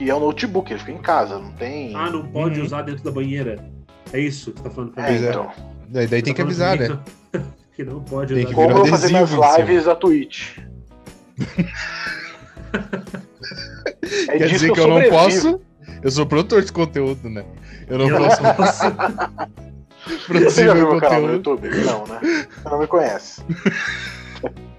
[0.00, 1.94] Que é um notebook, ele fica em casa, não tem.
[1.94, 2.64] Ah, não pode Uhum.
[2.64, 3.62] usar dentro da banheira.
[4.14, 5.18] É isso que você tá falando pra é, mim.
[5.18, 5.28] Pois é.
[5.30, 5.52] então.
[5.90, 6.98] Daí, daí tem que avisar, né?
[7.76, 10.56] Que não pode Tem usar que Como eu vou fazer minhas lives da Twitch?
[14.28, 15.16] É Quer disso dizer que eu não sobrevivo.
[15.22, 15.60] posso.
[16.02, 17.44] Eu sou produtor de conteúdo, né?
[17.88, 18.82] Eu não Eu não posso posso.
[20.06, 21.66] Você produzir já viu meu canal no conteúdo.
[21.66, 21.84] YouTube?
[21.84, 22.20] Não, né?
[22.22, 23.42] Você não me conhece.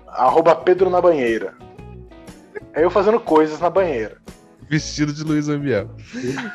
[0.08, 1.54] Arroba Pedro na banheira.
[2.74, 4.18] É eu fazendo coisas na banheira.
[4.72, 5.90] Vestido de Luiz Ambiel.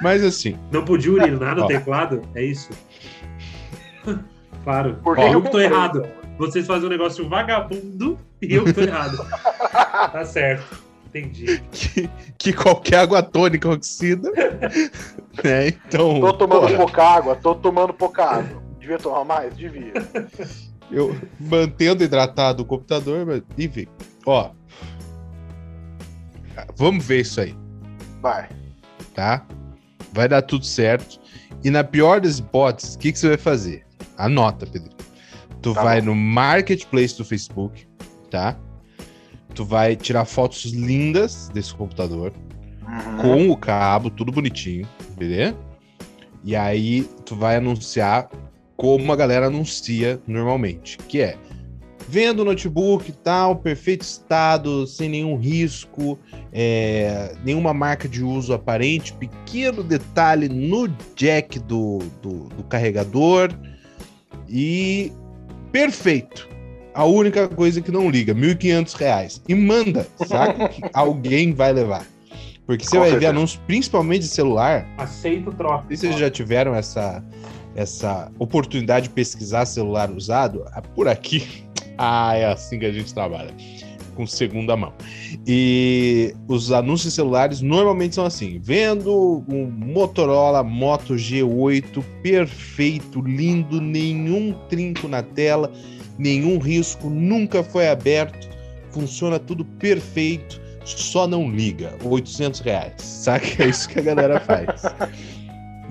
[0.00, 1.66] Mas assim, Não podia urinar no Ó.
[1.66, 2.22] teclado?
[2.34, 2.70] É isso?
[4.64, 4.98] Claro.
[5.00, 6.04] Por que Ó, eu que tô errado.
[6.38, 9.16] Vocês fazem um negócio vagabundo e eu que tô errado.
[10.10, 10.82] tá certo.
[11.06, 11.62] Entendi.
[11.70, 14.28] que, que qualquer água tônica oxida.
[15.44, 15.68] né?
[15.68, 16.20] Então.
[16.20, 18.60] Tô tomando porra, pouca água, tô tomando pouca água.
[18.80, 19.56] Devia tomar mais?
[19.56, 19.92] Devia.
[20.90, 23.86] eu mantendo hidratado o computador, mas enfim.
[24.26, 24.50] Ó.
[26.74, 27.54] Vamos ver isso aí,
[28.26, 28.48] Vai.
[29.14, 29.46] tá?
[30.12, 31.20] Vai dar tudo certo.
[31.64, 33.84] E na pior das hipóteses, o que, que você vai fazer?
[34.16, 34.90] Anota, Pedro.
[35.62, 36.06] Tu Tá vai bom.
[36.08, 37.86] no marketplace do Facebook,
[38.30, 38.56] tá?
[39.54, 42.32] Tu vai tirar fotos lindas desse computador.
[42.86, 43.16] Uhum.
[43.20, 44.86] com o cabo, tudo bonitinho,
[45.18, 45.56] beleza?
[46.44, 48.28] E aí tu vai anunciar
[48.76, 51.36] como a galera anuncia normalmente, que é
[52.08, 56.18] vendo o notebook e tal, perfeito estado, sem nenhum risco,
[56.52, 63.52] é, nenhuma marca de uso aparente, pequeno detalhe no jack do, do, do carregador
[64.48, 65.12] e
[65.72, 66.48] perfeito.
[66.94, 69.42] A única coisa que não liga, 1.500 reais.
[69.46, 70.68] E manda, saca?
[70.70, 72.06] que alguém vai levar.
[72.64, 73.30] Porque você Com vai ver certeza.
[73.30, 74.88] anúncios, principalmente de celular.
[74.96, 75.82] Aceito troca.
[75.82, 77.22] Não sei se vocês já tiveram essa,
[77.74, 80.64] essa oportunidade de pesquisar celular usado.
[80.72, 81.65] Ah, Por aqui,
[81.98, 83.54] ah, é assim que a gente trabalha.
[84.14, 84.94] Com segunda mão.
[85.46, 94.54] E os anúncios celulares normalmente são assim: vendo um Motorola Moto G8 perfeito, lindo, nenhum
[94.70, 95.70] trinco na tela,
[96.18, 98.48] nenhum risco, nunca foi aberto,
[98.90, 101.94] funciona tudo perfeito, só não liga.
[102.02, 102.94] 800 reais.
[103.02, 103.62] Saca?
[103.62, 104.82] É isso que a galera faz.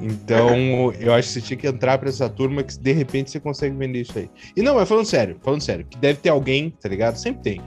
[0.01, 3.39] Então, eu acho que você tinha que entrar pra essa turma que de repente você
[3.39, 4.29] consegue vender isso aí.
[4.55, 7.15] E não, mas falando sério, falando sério, que deve ter alguém, tá ligado?
[7.15, 7.61] Sempre tem.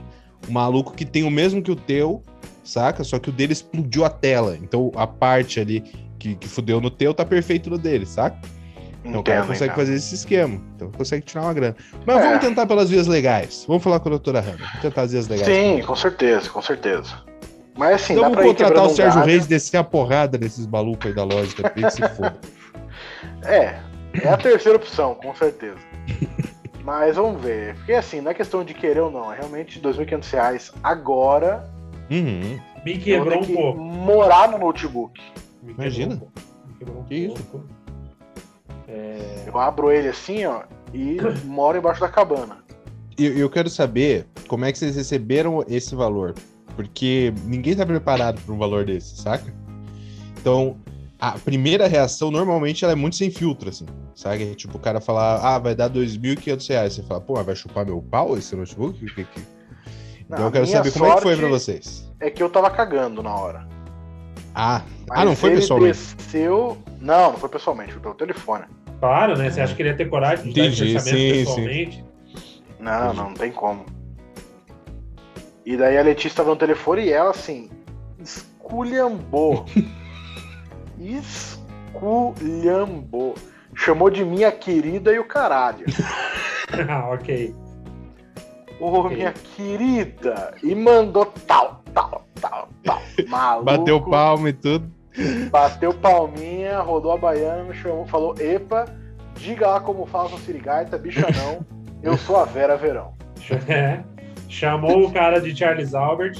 [0.47, 2.23] Um maluco que tem o mesmo que o teu,
[2.63, 3.03] saca?
[3.03, 4.57] Só que o dele explodiu a tela.
[4.61, 5.83] Então, a parte ali
[6.17, 8.37] que, que fudeu no teu tá perfeito no dele, saca?
[9.03, 9.75] Então o cara consegue entendo.
[9.75, 10.61] fazer esse esquema.
[10.75, 11.75] Então consegue tirar uma grana.
[12.05, 12.21] Mas É.
[12.21, 13.63] vamos tentar pelas vias legais.
[13.67, 14.57] Vamos falar com a doutora Hanna.
[14.57, 15.47] Vamos tentar as vias legais.
[15.47, 17.23] Sim, com certeza, com certeza.
[17.79, 19.31] Mas assim, Então dá vamos pra contratar o Sérgio galho.
[19.31, 21.71] Reis descer a porrada nesses malucos aí da lógica.
[21.75, 22.37] ele se foda.
[23.45, 23.79] É,
[24.21, 25.77] é a terceira opção, com certeza.
[26.83, 27.75] Mas vamos ver.
[27.75, 29.31] Porque assim, não é questão de querer ou não.
[29.31, 31.69] É realmente 2.500 reais agora.
[32.11, 32.59] Uhum.
[32.85, 33.79] Me quebrou vou um que pouco.
[33.81, 35.21] morar no notebook.
[35.63, 36.17] Me Imagina.
[36.17, 36.41] quebrou um pouco.
[36.67, 37.43] Me quebrou um Que isso?
[37.45, 37.65] pouco.
[38.87, 40.61] É, Eu abro ele assim, ó,
[40.93, 42.57] e moro embaixo da cabana.
[43.17, 46.33] Eu, eu quero saber como é que vocês receberam esse valor.
[46.79, 49.53] Porque ninguém tá preparado para um valor desse, saca?
[50.39, 50.77] Então,
[51.19, 53.85] a primeira reação, normalmente, ela é muito sem filtro, assim.
[54.15, 54.55] Sabe?
[54.55, 56.93] Tipo, o cara falar, ah, vai dar 2.500 reais.
[56.93, 59.03] Você fala, pô, mas vai chupar meu pau esse notebook?
[59.03, 59.41] O que que-
[60.21, 62.09] Então Não, eu quero saber como é que foi pra vocês.
[62.17, 63.67] É que eu tava cagando na hora.
[64.55, 65.97] Ah, Mas ah não foi pessoalmente.
[66.15, 66.77] Desceu...
[67.01, 68.63] Não, não foi pessoalmente, foi pelo telefone.
[69.01, 69.51] Claro, né?
[69.51, 72.05] Você acha que ele ia ter coragem de Entendi, dar sim, pessoalmente?
[72.79, 73.17] Não, Entendi.
[73.17, 73.98] não, não tem como.
[75.69, 77.69] E daí a Letícia tava no telefone e ela, assim,
[78.19, 79.65] esculhambou.
[82.17, 83.35] esculhambou.
[83.75, 85.85] Chamou de minha querida e o caralho.
[86.89, 87.53] ah, ok.
[88.79, 89.15] Ô, Ok.
[89.15, 90.55] minha querida!
[90.63, 92.99] E mandou tal, tal, tal, tal.
[93.27, 93.65] Maluco.
[93.65, 94.91] Bateu palma e tudo.
[95.51, 98.85] Bateu palminha, rodou a baiana, chamou, falou: Epa,
[99.35, 101.63] diga lá como faz o Sirigaita, bicha não.
[102.01, 103.13] Eu sou a Vera Verão.
[103.69, 104.03] É.
[104.49, 106.39] Chamou o cara de Charles Albert.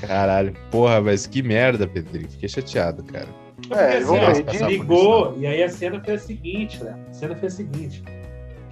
[0.00, 2.28] Caralho, porra, mas que merda, Pedrinho.
[2.28, 3.28] Fiquei chateado, cara.
[3.70, 6.94] É, assim, ver, ó, ligou, e aí a cena foi a seguinte, né?
[7.08, 8.04] A cena foi a seguinte.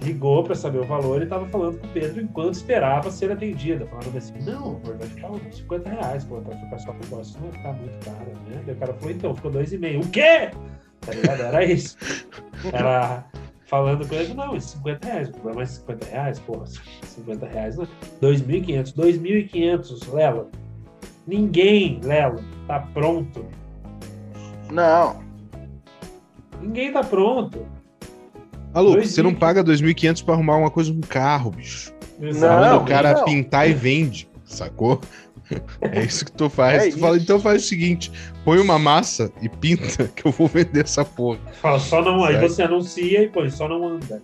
[0.01, 3.87] Ligou pra saber o valor e tava falando com o Pedro enquanto esperava ser atendida.
[3.87, 7.01] Falando assim, não, amor, vai ficar uns 50 reais, pô, vai ficar só com o
[7.01, 8.61] negócio, não vai ficar muito caro, né?
[8.65, 10.01] Daí o cara falou, então, ficou dois e meio.
[10.01, 10.51] O quê?
[11.05, 11.41] Tá ligado?
[11.41, 11.97] Era isso.
[12.73, 13.25] Era
[13.67, 16.65] falando com ele, não, esses 50 reais, o problema é 50 reais, porra,
[17.03, 17.87] 50 reais, não.
[18.21, 20.47] 2.500, 2.500, Lela.
[21.27, 23.45] Ninguém, Lela, tá pronto
[24.71, 25.23] Não,
[26.61, 27.65] Ninguém tá pronto.
[28.73, 31.93] Dois você não mil- paga 2.500 pra arrumar uma coisa no carro, bicho.
[32.19, 33.25] Não, Manda o cara não.
[33.25, 35.01] pintar e vende, sacou?
[35.81, 36.83] É isso que tu faz.
[36.83, 38.11] É tu fala, então faz o seguinte:
[38.43, 41.39] põe uma massa e pinta, que eu vou vender essa porra.
[41.61, 42.23] Fala, só não.
[42.23, 44.21] Aí você anuncia e põe, só não anda.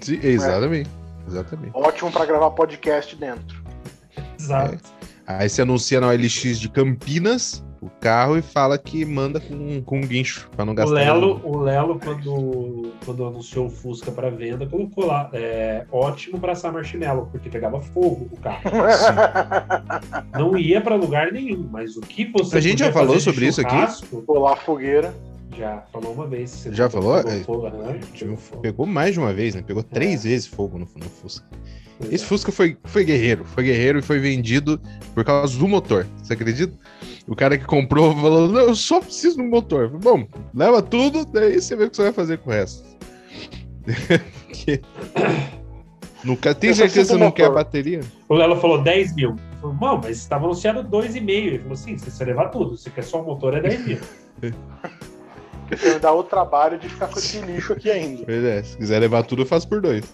[0.00, 0.90] Sim, Exatamente.
[1.26, 1.72] Exatamente.
[1.74, 3.62] ótimo pra gravar podcast dentro.
[4.38, 4.78] Exato.
[5.26, 10.00] Aí você anuncia na OLX de Campinas o carro e fala que manda com, com
[10.00, 10.94] guincho, pra não O gastar.
[10.94, 16.52] Lelo, o Lelo quando, quando anunciou o Fusca para venda, colocou lá, é, ótimo para
[16.52, 18.62] assar marshmallow, porque pegava fogo o carro.
[20.32, 23.60] Não ia para lugar nenhum, mas o que você A gente já falou sobre isso
[23.60, 23.76] aqui?
[24.48, 25.14] a fogueira.
[25.58, 26.50] Já falou uma vez.
[26.50, 27.16] Você Já falou?
[27.22, 27.70] Pegou É, fogo,
[28.14, 29.62] Tipo, pegou mais de uma vez, né?
[29.66, 31.44] Pegou três vezes fogo no, no Fusca.
[32.12, 32.26] Esse é.
[32.26, 34.80] Fusca foi, foi guerreiro, foi guerreiro e foi vendido
[35.14, 36.06] por causa do motor.
[36.22, 36.72] Você acredita?
[37.26, 39.88] O cara que comprou falou: Não, eu só preciso do motor.
[39.90, 42.84] Falei, Bom, leva tudo, daí você vê o que você vai fazer com o resto.
[44.46, 44.80] Porque-
[46.24, 47.64] Nunca, tem certeza que você não quer a motor.
[47.64, 48.00] bateria?
[48.28, 49.36] O Lelo falou 10 mil.
[49.60, 51.28] Falei, Bom, mas estava anunciado 2,5.
[51.28, 53.98] Ele falou assim: se você levar tudo, se quer só o motor, é 10 mil.
[55.70, 58.24] Me dá o trabalho de ficar com esse lixo aqui ainda.
[58.24, 60.04] Pois é, se quiser levar tudo, eu faço por dois.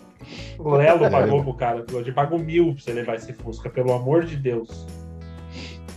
[0.59, 1.85] O Lelo pagou pro cara.
[1.87, 4.87] Falou, eu pago mil pra você levar esse Fusca, pelo amor de Deus.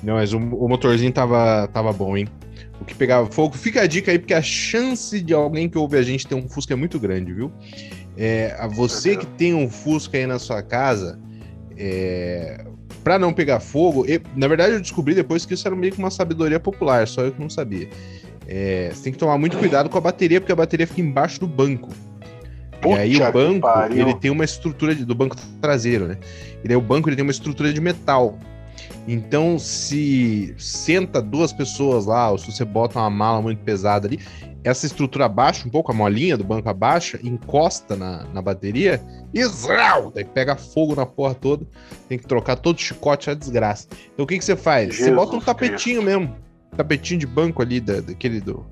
[0.04, 2.28] Não, mas o, o motorzinho tava, tava bom, hein?
[2.80, 3.58] O que pegava fogo.
[3.58, 6.48] Fica a dica aí, porque a chance de alguém que ouve a gente ter um
[6.48, 7.52] Fusca é muito grande, viu?
[8.16, 11.20] É, a você que tem um Fusca aí na sua casa,
[11.76, 12.64] é,
[13.04, 16.00] para não pegar fogo, e, na verdade eu descobri depois que isso era meio que
[16.00, 17.90] uma sabedoria popular, só eu que não sabia.
[18.48, 21.40] É, você tem que tomar muito cuidado com a bateria, porque a bateria fica embaixo
[21.40, 21.90] do banco.
[22.86, 23.68] e aí Puta o banco,
[24.00, 26.18] ele tem uma estrutura de- do banco traseiro, né?
[26.64, 28.38] E daí o banco ele tem uma estrutura de metal.
[29.08, 34.20] Então, se senta duas pessoas lá, ou se você bota uma mala muito pesada ali,
[34.64, 39.02] essa estrutura abaixa um pouco, a molinha do banco abaixa, encosta na, na bateria
[39.34, 41.66] e zau, daí pega fogo na porra toda.
[42.10, 43.88] Tem que trocar todo o chicote, é uma desgraça.
[44.14, 44.90] Então o que, que você faz?
[44.96, 46.36] você Jesus bota um tapetinho mesmo,
[46.76, 48.66] tapetinho de banco ali, da, daquele do.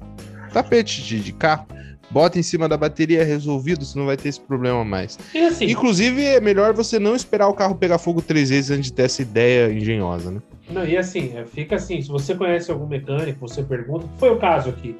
[0.51, 1.67] Tapete de, de carro.
[2.09, 5.17] Bota em cima da bateria, é resolvido, você não vai ter esse problema mais.
[5.47, 8.93] Assim, Inclusive, é melhor você não esperar o carro pegar fogo três vezes antes de
[8.93, 10.41] ter essa ideia engenhosa, né?
[10.69, 14.37] não, e assim, é, fica assim, se você conhece algum mecânico, você pergunta, foi o
[14.37, 14.95] caso aqui,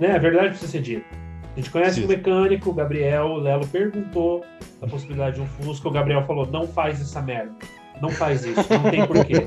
[0.00, 0.12] né?
[0.12, 1.06] A verdade precisa ser dita.
[1.54, 2.04] A gente conhece Sim.
[2.04, 4.44] um mecânico, o Gabriel, o Lelo perguntou
[4.80, 7.52] da possibilidade de um Fusca, o Gabriel falou, não faz essa merda.
[8.00, 9.46] Não faz isso, não tem porquê.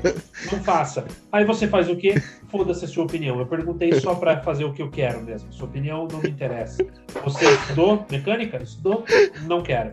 [0.50, 1.04] Não faça.
[1.30, 2.20] Aí você faz o quê?
[2.48, 3.38] Foda-se a sua opinião.
[3.38, 5.52] Eu perguntei só para fazer o que eu quero mesmo.
[5.52, 6.84] Sua opinião não me interessa.
[7.24, 8.62] Você estudou mecânica?
[8.62, 9.04] Estudou?
[9.46, 9.92] Não quero.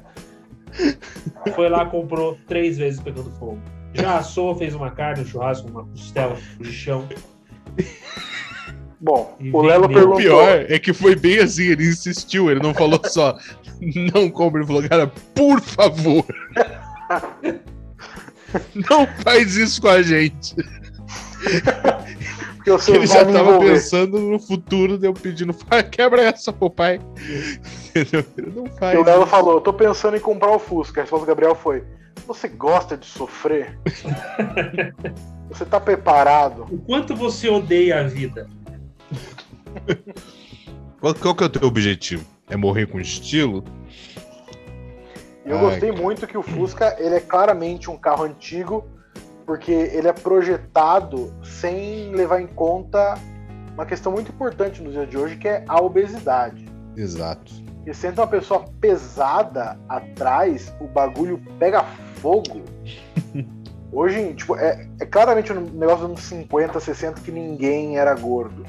[1.55, 3.59] Foi lá, comprou três vezes pegando fogo.
[3.93, 7.07] Já assou, fez uma carne, um churrasco, uma costela, um chão.
[9.01, 10.13] Bom, e o Lelo perguntou.
[10.13, 13.37] O pior é que foi bem assim, ele insistiu, ele não falou só
[14.13, 16.25] não compre, ele falou, cara, por favor.
[18.89, 20.55] não faz isso com a gente.
[22.55, 25.55] Porque ele já tava pensando no futuro, deu pedindo,
[25.91, 26.99] quebra essa pro pai.
[27.89, 28.25] Entendeu?
[28.37, 28.95] Ele não faz.
[28.95, 31.01] E o Lelo falou, eu tô pensando em comprar o Fusca.
[31.01, 31.83] A resposta do Gabriel foi,
[32.27, 33.77] você gosta de sofrer?
[35.49, 36.67] você tá preparado?
[36.69, 38.47] O quanto você odeia a vida?
[40.99, 42.25] Qual, qual que é o teu objetivo?
[42.49, 43.63] É morrer com estilo?
[45.49, 46.01] Eu Ai, gostei cara.
[46.01, 48.87] muito que o Fusca ele é claramente um carro antigo,
[49.47, 53.15] porque ele é projetado sem levar em conta
[53.73, 56.69] uma questão muito importante nos dias de hoje, que é a obesidade.
[56.95, 57.51] Exato.
[57.83, 61.83] E sendo uma pessoa pesada atrás, o bagulho pega
[62.21, 62.61] fogo.
[63.91, 68.63] Hoje, tipo, é, é claramente um negócio dos anos 50, 60 que ninguém era gordo.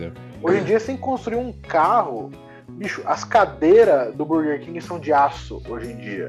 [0.00, 0.10] É.
[0.42, 2.30] Hoje em dia, você tem que construir um carro.
[2.68, 6.28] Bicho, as cadeiras do Burger King são de aço hoje em dia.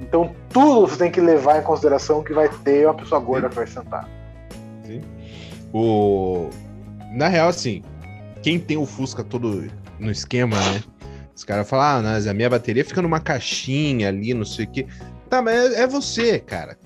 [0.00, 3.50] Então, tudo você tem que levar em consideração que vai ter uma pessoa gorda Sim.
[3.50, 4.08] que vai sentar.
[4.84, 5.02] Sim.
[5.72, 6.50] O...
[7.12, 7.82] Na real, assim,
[8.42, 10.82] quem tem o Fusca todo no esquema, né?
[11.34, 14.70] Os caras falam, ah, mas a minha bateria fica numa caixinha ali, não sei o
[14.70, 14.86] quê.
[15.28, 16.78] Tá, mas é, é você, cara.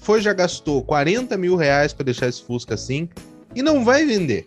[0.00, 3.08] Foi, já gastou 40 mil reais pra deixar esse Fusca assim
[3.54, 4.46] e não vai vender.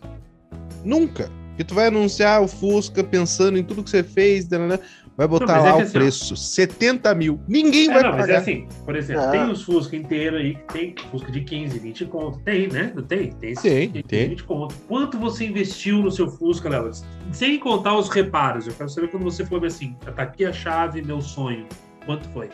[0.84, 1.30] Nunca.
[1.56, 4.80] Que tu vai anunciar o Fusca pensando em tudo que você fez, né, né, né
[5.16, 7.40] vai botar não, lá é o assim, preço, 70 mil.
[7.48, 8.20] Ninguém é, vai não, pagar.
[8.22, 9.32] Mas é assim, por exemplo, ah.
[9.32, 12.40] tem os Fusca inteiros aí, tem Fusca de 15, 20 conto.
[12.40, 12.92] Tem, né?
[12.96, 13.32] Não tem?
[13.34, 14.30] Tem, tem, tem.
[14.30, 14.76] 20 conto.
[14.88, 16.92] Quanto você investiu no seu Fusca, Léo?
[17.32, 18.68] Sem contar os reparos.
[18.68, 21.68] Eu quero saber quando você falou assim, tá aqui a chave, meu sonho.
[22.06, 22.50] Quanto foi?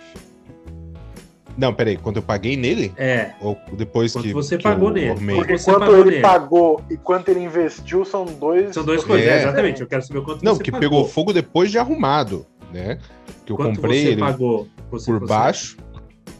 [1.59, 2.93] Não, peraí, quando eu paguei nele?
[2.95, 3.31] É.
[3.41, 4.33] Ou depois quanto que.
[4.33, 5.13] você que pagou nele.
[5.35, 6.21] Porque você quanto ele nele.
[6.21, 8.73] pagou e quanto ele investiu são dois.
[8.73, 9.41] São dois coisas, é.
[9.41, 9.81] exatamente.
[9.81, 10.89] Eu quero saber quanto Não, que pagou.
[10.89, 12.97] pegou fogo depois de arrumado, né?
[13.45, 14.69] Que eu quanto comprei você ele pagou?
[14.89, 15.27] Você, por você...
[15.27, 15.77] baixo.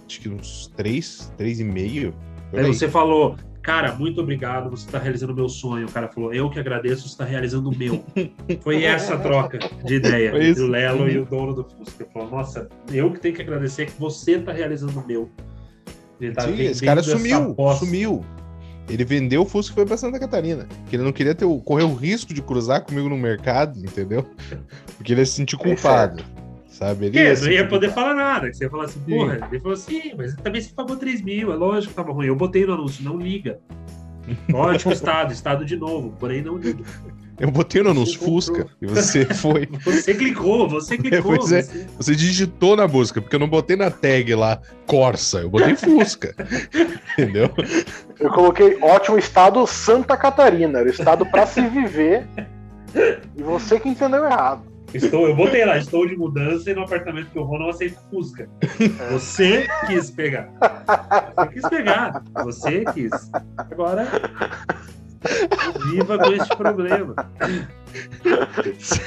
[0.08, 2.14] Acho que uns três, três e meio.
[2.54, 5.88] Aí você falou, cara, muito obrigado, você está realizando o meu sonho.
[5.88, 8.04] O cara falou, eu que agradeço, você está realizando o meu.
[8.62, 12.04] Foi essa troca de ideia Foi entre o Lelo e o dono do Fusca.
[12.04, 15.30] Ele falou, nossa, eu que tenho que agradecer que você está realizando o meu.
[16.20, 18.26] Ele tá Sim, esse cara sumiu, sumiu.
[18.90, 20.68] Ele vendeu o Fusca e foi para Santa Catarina.
[20.82, 24.26] Porque ele não queria ter correr o risco de cruzar comigo no mercado, entendeu?
[24.98, 26.24] Porque ele ia se sentir culpado
[26.80, 27.08] sabe?
[27.08, 28.52] Ele ia, não ia poder falar nada.
[28.52, 29.46] Você ia falar assim, porra, Sim.
[29.52, 32.28] ele falou assim, mas também você pagou 3 mil, é lógico que tava ruim.
[32.28, 33.60] Eu botei no anúncio, não liga.
[34.54, 36.84] Ótimo estado, estado de novo, porém não liga.
[37.38, 39.68] Eu botei no anúncio Fusca e você foi.
[39.84, 41.38] você clicou, você clicou.
[41.38, 41.88] Você, você...
[41.98, 46.36] você, digitou na busca, porque eu não botei na tag lá Corsa, eu botei Fusca.
[47.18, 47.50] Entendeu?
[48.20, 52.26] Eu coloquei ótimo estado Santa Catarina, era o estado para se viver.
[53.38, 54.70] E você que entendeu errado.
[54.94, 58.00] Estou, eu botei lá, estou de mudança e no apartamento que eu vou não aceito
[58.10, 58.50] Fusca.
[59.12, 60.50] Você quis pegar.
[61.36, 62.24] Você quis pegar.
[62.44, 63.12] Você quis.
[63.58, 64.08] Agora,
[65.92, 67.16] viva com esse problema.
[68.80, 69.02] Se,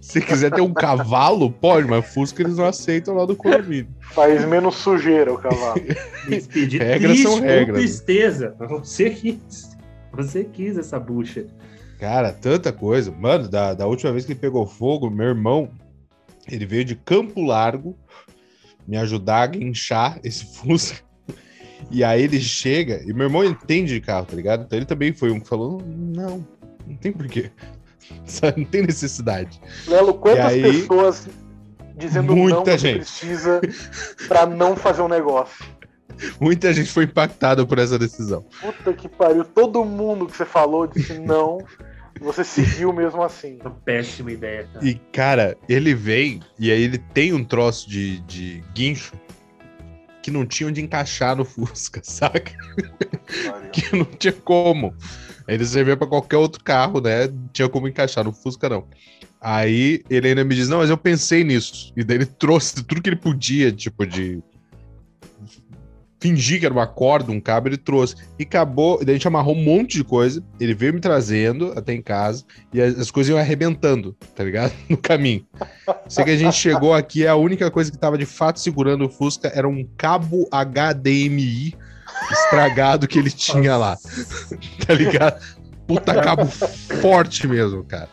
[0.00, 3.88] se, quiser ter um cavalo, pode, mas Fusca eles não aceitam lá do condomínio.
[4.12, 5.80] Faz menos sujeira o cavalo.
[6.28, 7.78] Despedir regras triste, são regras.
[7.78, 8.56] tristeza.
[8.58, 9.76] Você quis.
[10.12, 11.46] Você quis essa bucha.
[12.00, 13.12] Cara, tanta coisa.
[13.12, 15.70] Mano, da, da última vez que ele pegou fogo, meu irmão,
[16.50, 17.94] ele veio de Campo Largo
[18.88, 20.98] me ajudar a guinchar esse Fusca.
[21.90, 24.64] E aí ele chega, e meu irmão entende de carro, tá ligado?
[24.64, 26.46] Então ele também foi um que falou: não,
[26.86, 27.50] não tem porquê.
[28.56, 29.60] Não tem necessidade.
[29.86, 31.28] Lelo, quantas aí, pessoas
[31.94, 32.96] dizendo muita não gente.
[32.96, 33.60] precisa
[34.26, 35.64] para não fazer um negócio?
[36.40, 38.44] Muita gente foi impactada por essa decisão.
[38.60, 39.44] Puta que pariu.
[39.44, 41.58] Todo mundo que você falou disse não.
[42.20, 43.58] Você seguiu mesmo assim.
[43.60, 44.86] Uma péssima ideia, cara.
[44.86, 49.12] E, cara, ele vem e aí ele tem um troço de, de guincho
[50.22, 52.52] que não tinha onde encaixar no Fusca, saca?
[53.72, 54.94] que não tinha como.
[55.48, 57.26] Ele servia para qualquer outro carro, né?
[57.26, 58.86] Não tinha como encaixar no Fusca, não.
[59.40, 61.92] Aí ele ainda me diz: Não, mas eu pensei nisso.
[61.96, 64.42] E daí ele trouxe tudo que ele podia, tipo, de
[66.20, 68.14] fingi que era uma corda, um cabo, ele trouxe.
[68.38, 71.94] E acabou, daí a gente amarrou um monte de coisa, ele veio me trazendo até
[71.94, 74.72] em casa, e as, as coisas iam arrebentando, tá ligado?
[74.90, 75.46] No caminho.
[76.08, 79.08] Sei que a gente chegou aqui, a única coisa que tava de fato segurando o
[79.08, 81.76] Fusca era um cabo HDMI
[82.30, 83.96] estragado que ele tinha lá.
[84.84, 85.40] tá ligado?
[85.86, 88.08] Puta cabo forte mesmo, cara.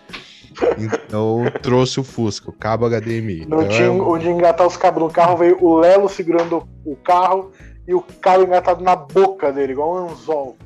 [0.77, 3.45] Então trouxe o Fusca, o cabo HDMI.
[3.47, 6.95] Não então, tinha é onde engatar os cabos no carro, veio o Lelo segurando o
[6.95, 7.51] carro
[7.87, 10.57] e o cabo engatado na boca dele, igual um anzol.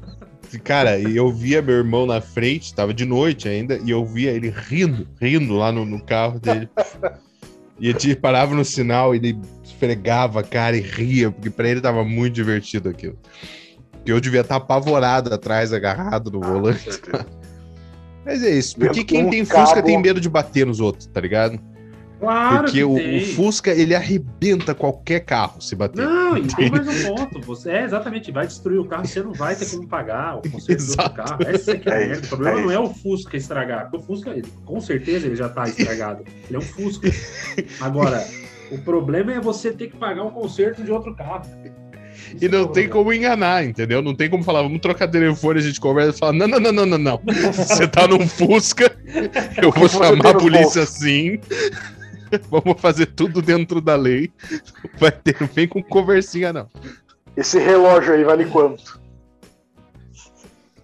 [0.63, 4.31] Cara, e eu via meu irmão na frente, tava de noite ainda, e eu via
[4.31, 6.67] ele rindo, rindo lá no, no carro dele.
[7.79, 11.69] E a gente parava no sinal e ele esfregava a cara e ria, porque pra
[11.69, 13.17] ele tava muito divertido aquilo.
[14.05, 16.89] E eu devia estar apavorado atrás, agarrado no volante.
[18.25, 21.07] Mas é isso, porque quem tem um Fusca cabo- tem medo de bater nos outros,
[21.07, 21.59] tá ligado?
[22.21, 23.17] Claro Porque que o, tem.
[23.17, 26.05] o Fusca, ele arrebenta qualquer carro se bater.
[26.05, 27.41] Não, e tem mais um ponto.
[27.41, 30.85] Você é exatamente, vai destruir o carro, você não vai ter como pagar o conserto
[30.85, 31.39] do carro.
[31.47, 32.25] Essa é que é a É merda.
[32.25, 35.35] O problema é não é o Fusca estragar, porque o Fusca, ele- com certeza, ele
[35.35, 36.23] já tá estragado.
[36.47, 37.09] Ele é um Fusca.
[37.81, 38.23] Agora,
[38.69, 41.41] o problema é você ter que pagar o conserto de outro carro.
[42.35, 43.99] Isso E não é tem como enganar, entendeu?
[44.03, 46.71] Não tem como falar, vamos trocar telefone, a gente conversa e fala, não, não, não,
[46.71, 47.21] não, não, não.
[47.51, 48.95] Você tá num Fusca,
[49.59, 51.39] eu vou chamar a polícia assim.
[52.49, 54.31] Vamos fazer tudo dentro da lei.
[54.97, 56.67] Vai ter, não vem com conversinha, não.
[57.35, 58.99] Esse relógio aí vale quanto?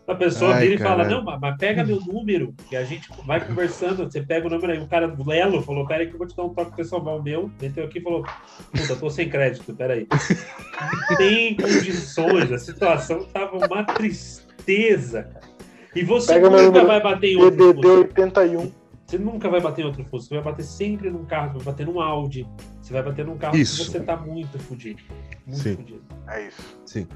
[0.07, 2.53] A pessoa Ai, vira e fala, não, mas- pega meu número.
[2.71, 4.79] E a gente vai conversando, você pega o número aí.
[4.79, 6.77] O cara do Lelo falou, pera aí que eu vou te dar um toque pra
[6.83, 7.51] você salvar o meu.
[7.61, 8.25] Meteu aqui e falou,
[8.71, 10.07] puta, tô sem crédito, pera aí.
[11.09, 15.45] Não tem condições, a situação tava uma tristeza, cara.
[15.93, 18.21] E você Pega meu nunca número, vai bater em outro DDD Fusca.
[18.21, 18.71] 81.
[19.07, 20.27] Você nunca vai bater em outro Fusca.
[20.29, 22.45] Você vai bater sempre num carro, você vai bater num Audi.
[22.81, 23.85] Você vai bater num carro Isso.
[23.85, 25.01] que você tá muito fudido.
[25.45, 25.75] Muito Sim.
[25.77, 26.01] fudido.
[26.27, 27.07] É isso.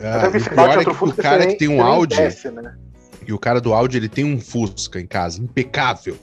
[0.00, 2.76] Ah, e que o pior é que o cara que tem um Audi, desce, né?
[3.26, 6.16] e o cara do Audi, ele tem um Fusca em casa, impecável.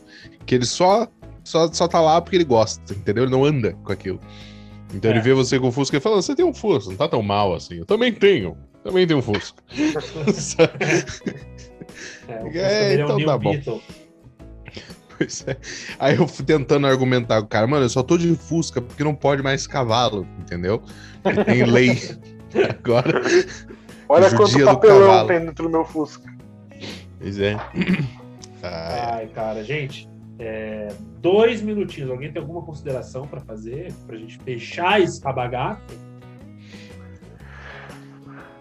[0.46, 1.08] Que ele só,
[1.44, 3.24] só, só tá lá porque ele gosta, entendeu?
[3.24, 4.20] Ele não anda com aquilo.
[4.94, 5.16] Então É.
[5.16, 7.22] ele vê você com o Fusca e fala, você tem um Fusca, não tá tão
[7.24, 7.76] mal assim.
[7.80, 9.62] Eu também tenho, também tenho um Fusca.
[12.28, 13.52] É, o É, Fusca dele é um então tá bom.
[13.52, 13.82] Beetle.
[15.18, 15.58] Pois é.
[16.00, 19.04] Aí eu fui tentando argumentar com o cara, mano, eu só tô de Fusca porque
[19.04, 20.82] não pode mais cavalo, entendeu?
[21.24, 21.98] Porque tem lei.
[22.70, 23.22] Agora.
[24.10, 25.28] Olha quanto do papelão cavalo.
[25.28, 26.32] tem dentro do meu Fusca.
[27.20, 27.56] Pois é.
[28.64, 30.10] Ah, Ai, cara, gente,
[30.40, 30.88] é,
[31.22, 32.10] dois minutinhos.
[32.10, 33.94] Alguém tem alguma consideração pra fazer?
[34.08, 35.80] Pra gente fechar essa bagaça?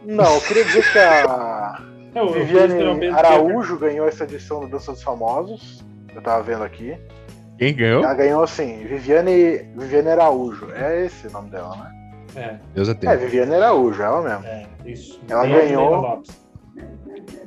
[0.05, 1.83] Não, eu queria dizer que a
[2.15, 5.85] É, eu- eu Viviane Araújo ganhou essa edição do Dança dos Famosos.
[6.17, 6.99] Eu tava vendo aqui.
[7.59, 8.03] quem ganhou?
[8.03, 10.73] Ela ganhou assim, Viviane, Viviane Araújo.
[10.73, 11.93] É esse o nome dela, né?
[12.35, 13.17] É, Deus a É, tem.
[13.19, 14.47] Viviane Araújo, ela mesmo.
[14.47, 15.21] é, isso.
[15.29, 15.91] Ela Beijo, ganhou.
[15.91, 16.41] Leila Lopes.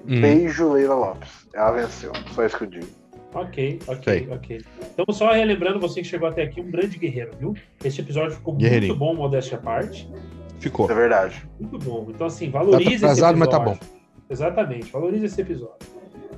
[0.07, 0.21] Hum.
[0.21, 1.47] Beijo, Leila Lopes.
[1.53, 2.11] Ela venceu.
[2.33, 2.87] Só isso que eu digo.
[3.33, 4.27] Ok, ok, Sei.
[4.33, 4.61] ok.
[4.93, 7.53] Então, só relembrando, você que chegou até aqui, um grande guerreiro, viu?
[7.83, 10.09] Esse episódio ficou muito bom, modéstia à parte.
[10.59, 10.85] Ficou.
[10.85, 11.49] Isso é verdade.
[11.59, 12.07] Muito bom.
[12.09, 13.79] Então, assim, valorize Tá atrasado, esse mas tá episódio.
[14.29, 15.75] Exatamente, valorize esse episódio.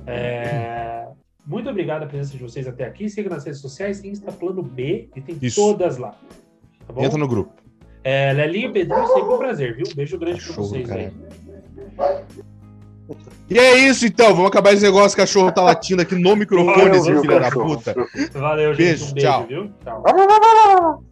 [0.06, 1.01] É,
[1.44, 3.08] Muito obrigado a presença de vocês até aqui.
[3.08, 5.60] Siga nas redes sociais, Insta Plano B, e tem Isso.
[5.60, 6.14] todas lá.
[6.86, 7.02] Tá bom?
[7.02, 7.52] Entra no grupo.
[8.04, 9.86] É, Lelinho e Pedrinho, sempre um prazer, viu?
[9.94, 11.10] Beijo grande pra Cachorro, vocês aí.
[11.10, 12.24] cara.
[13.50, 15.14] E é isso então, vamos acabar esse negócio.
[15.14, 17.94] O cachorro tá latindo aqui no microfone, filho da puta.
[18.32, 18.84] Valeu, gente.
[18.86, 19.46] Beijo, um beijo, tchau.
[19.46, 19.72] viu?
[19.84, 21.04] Tchau.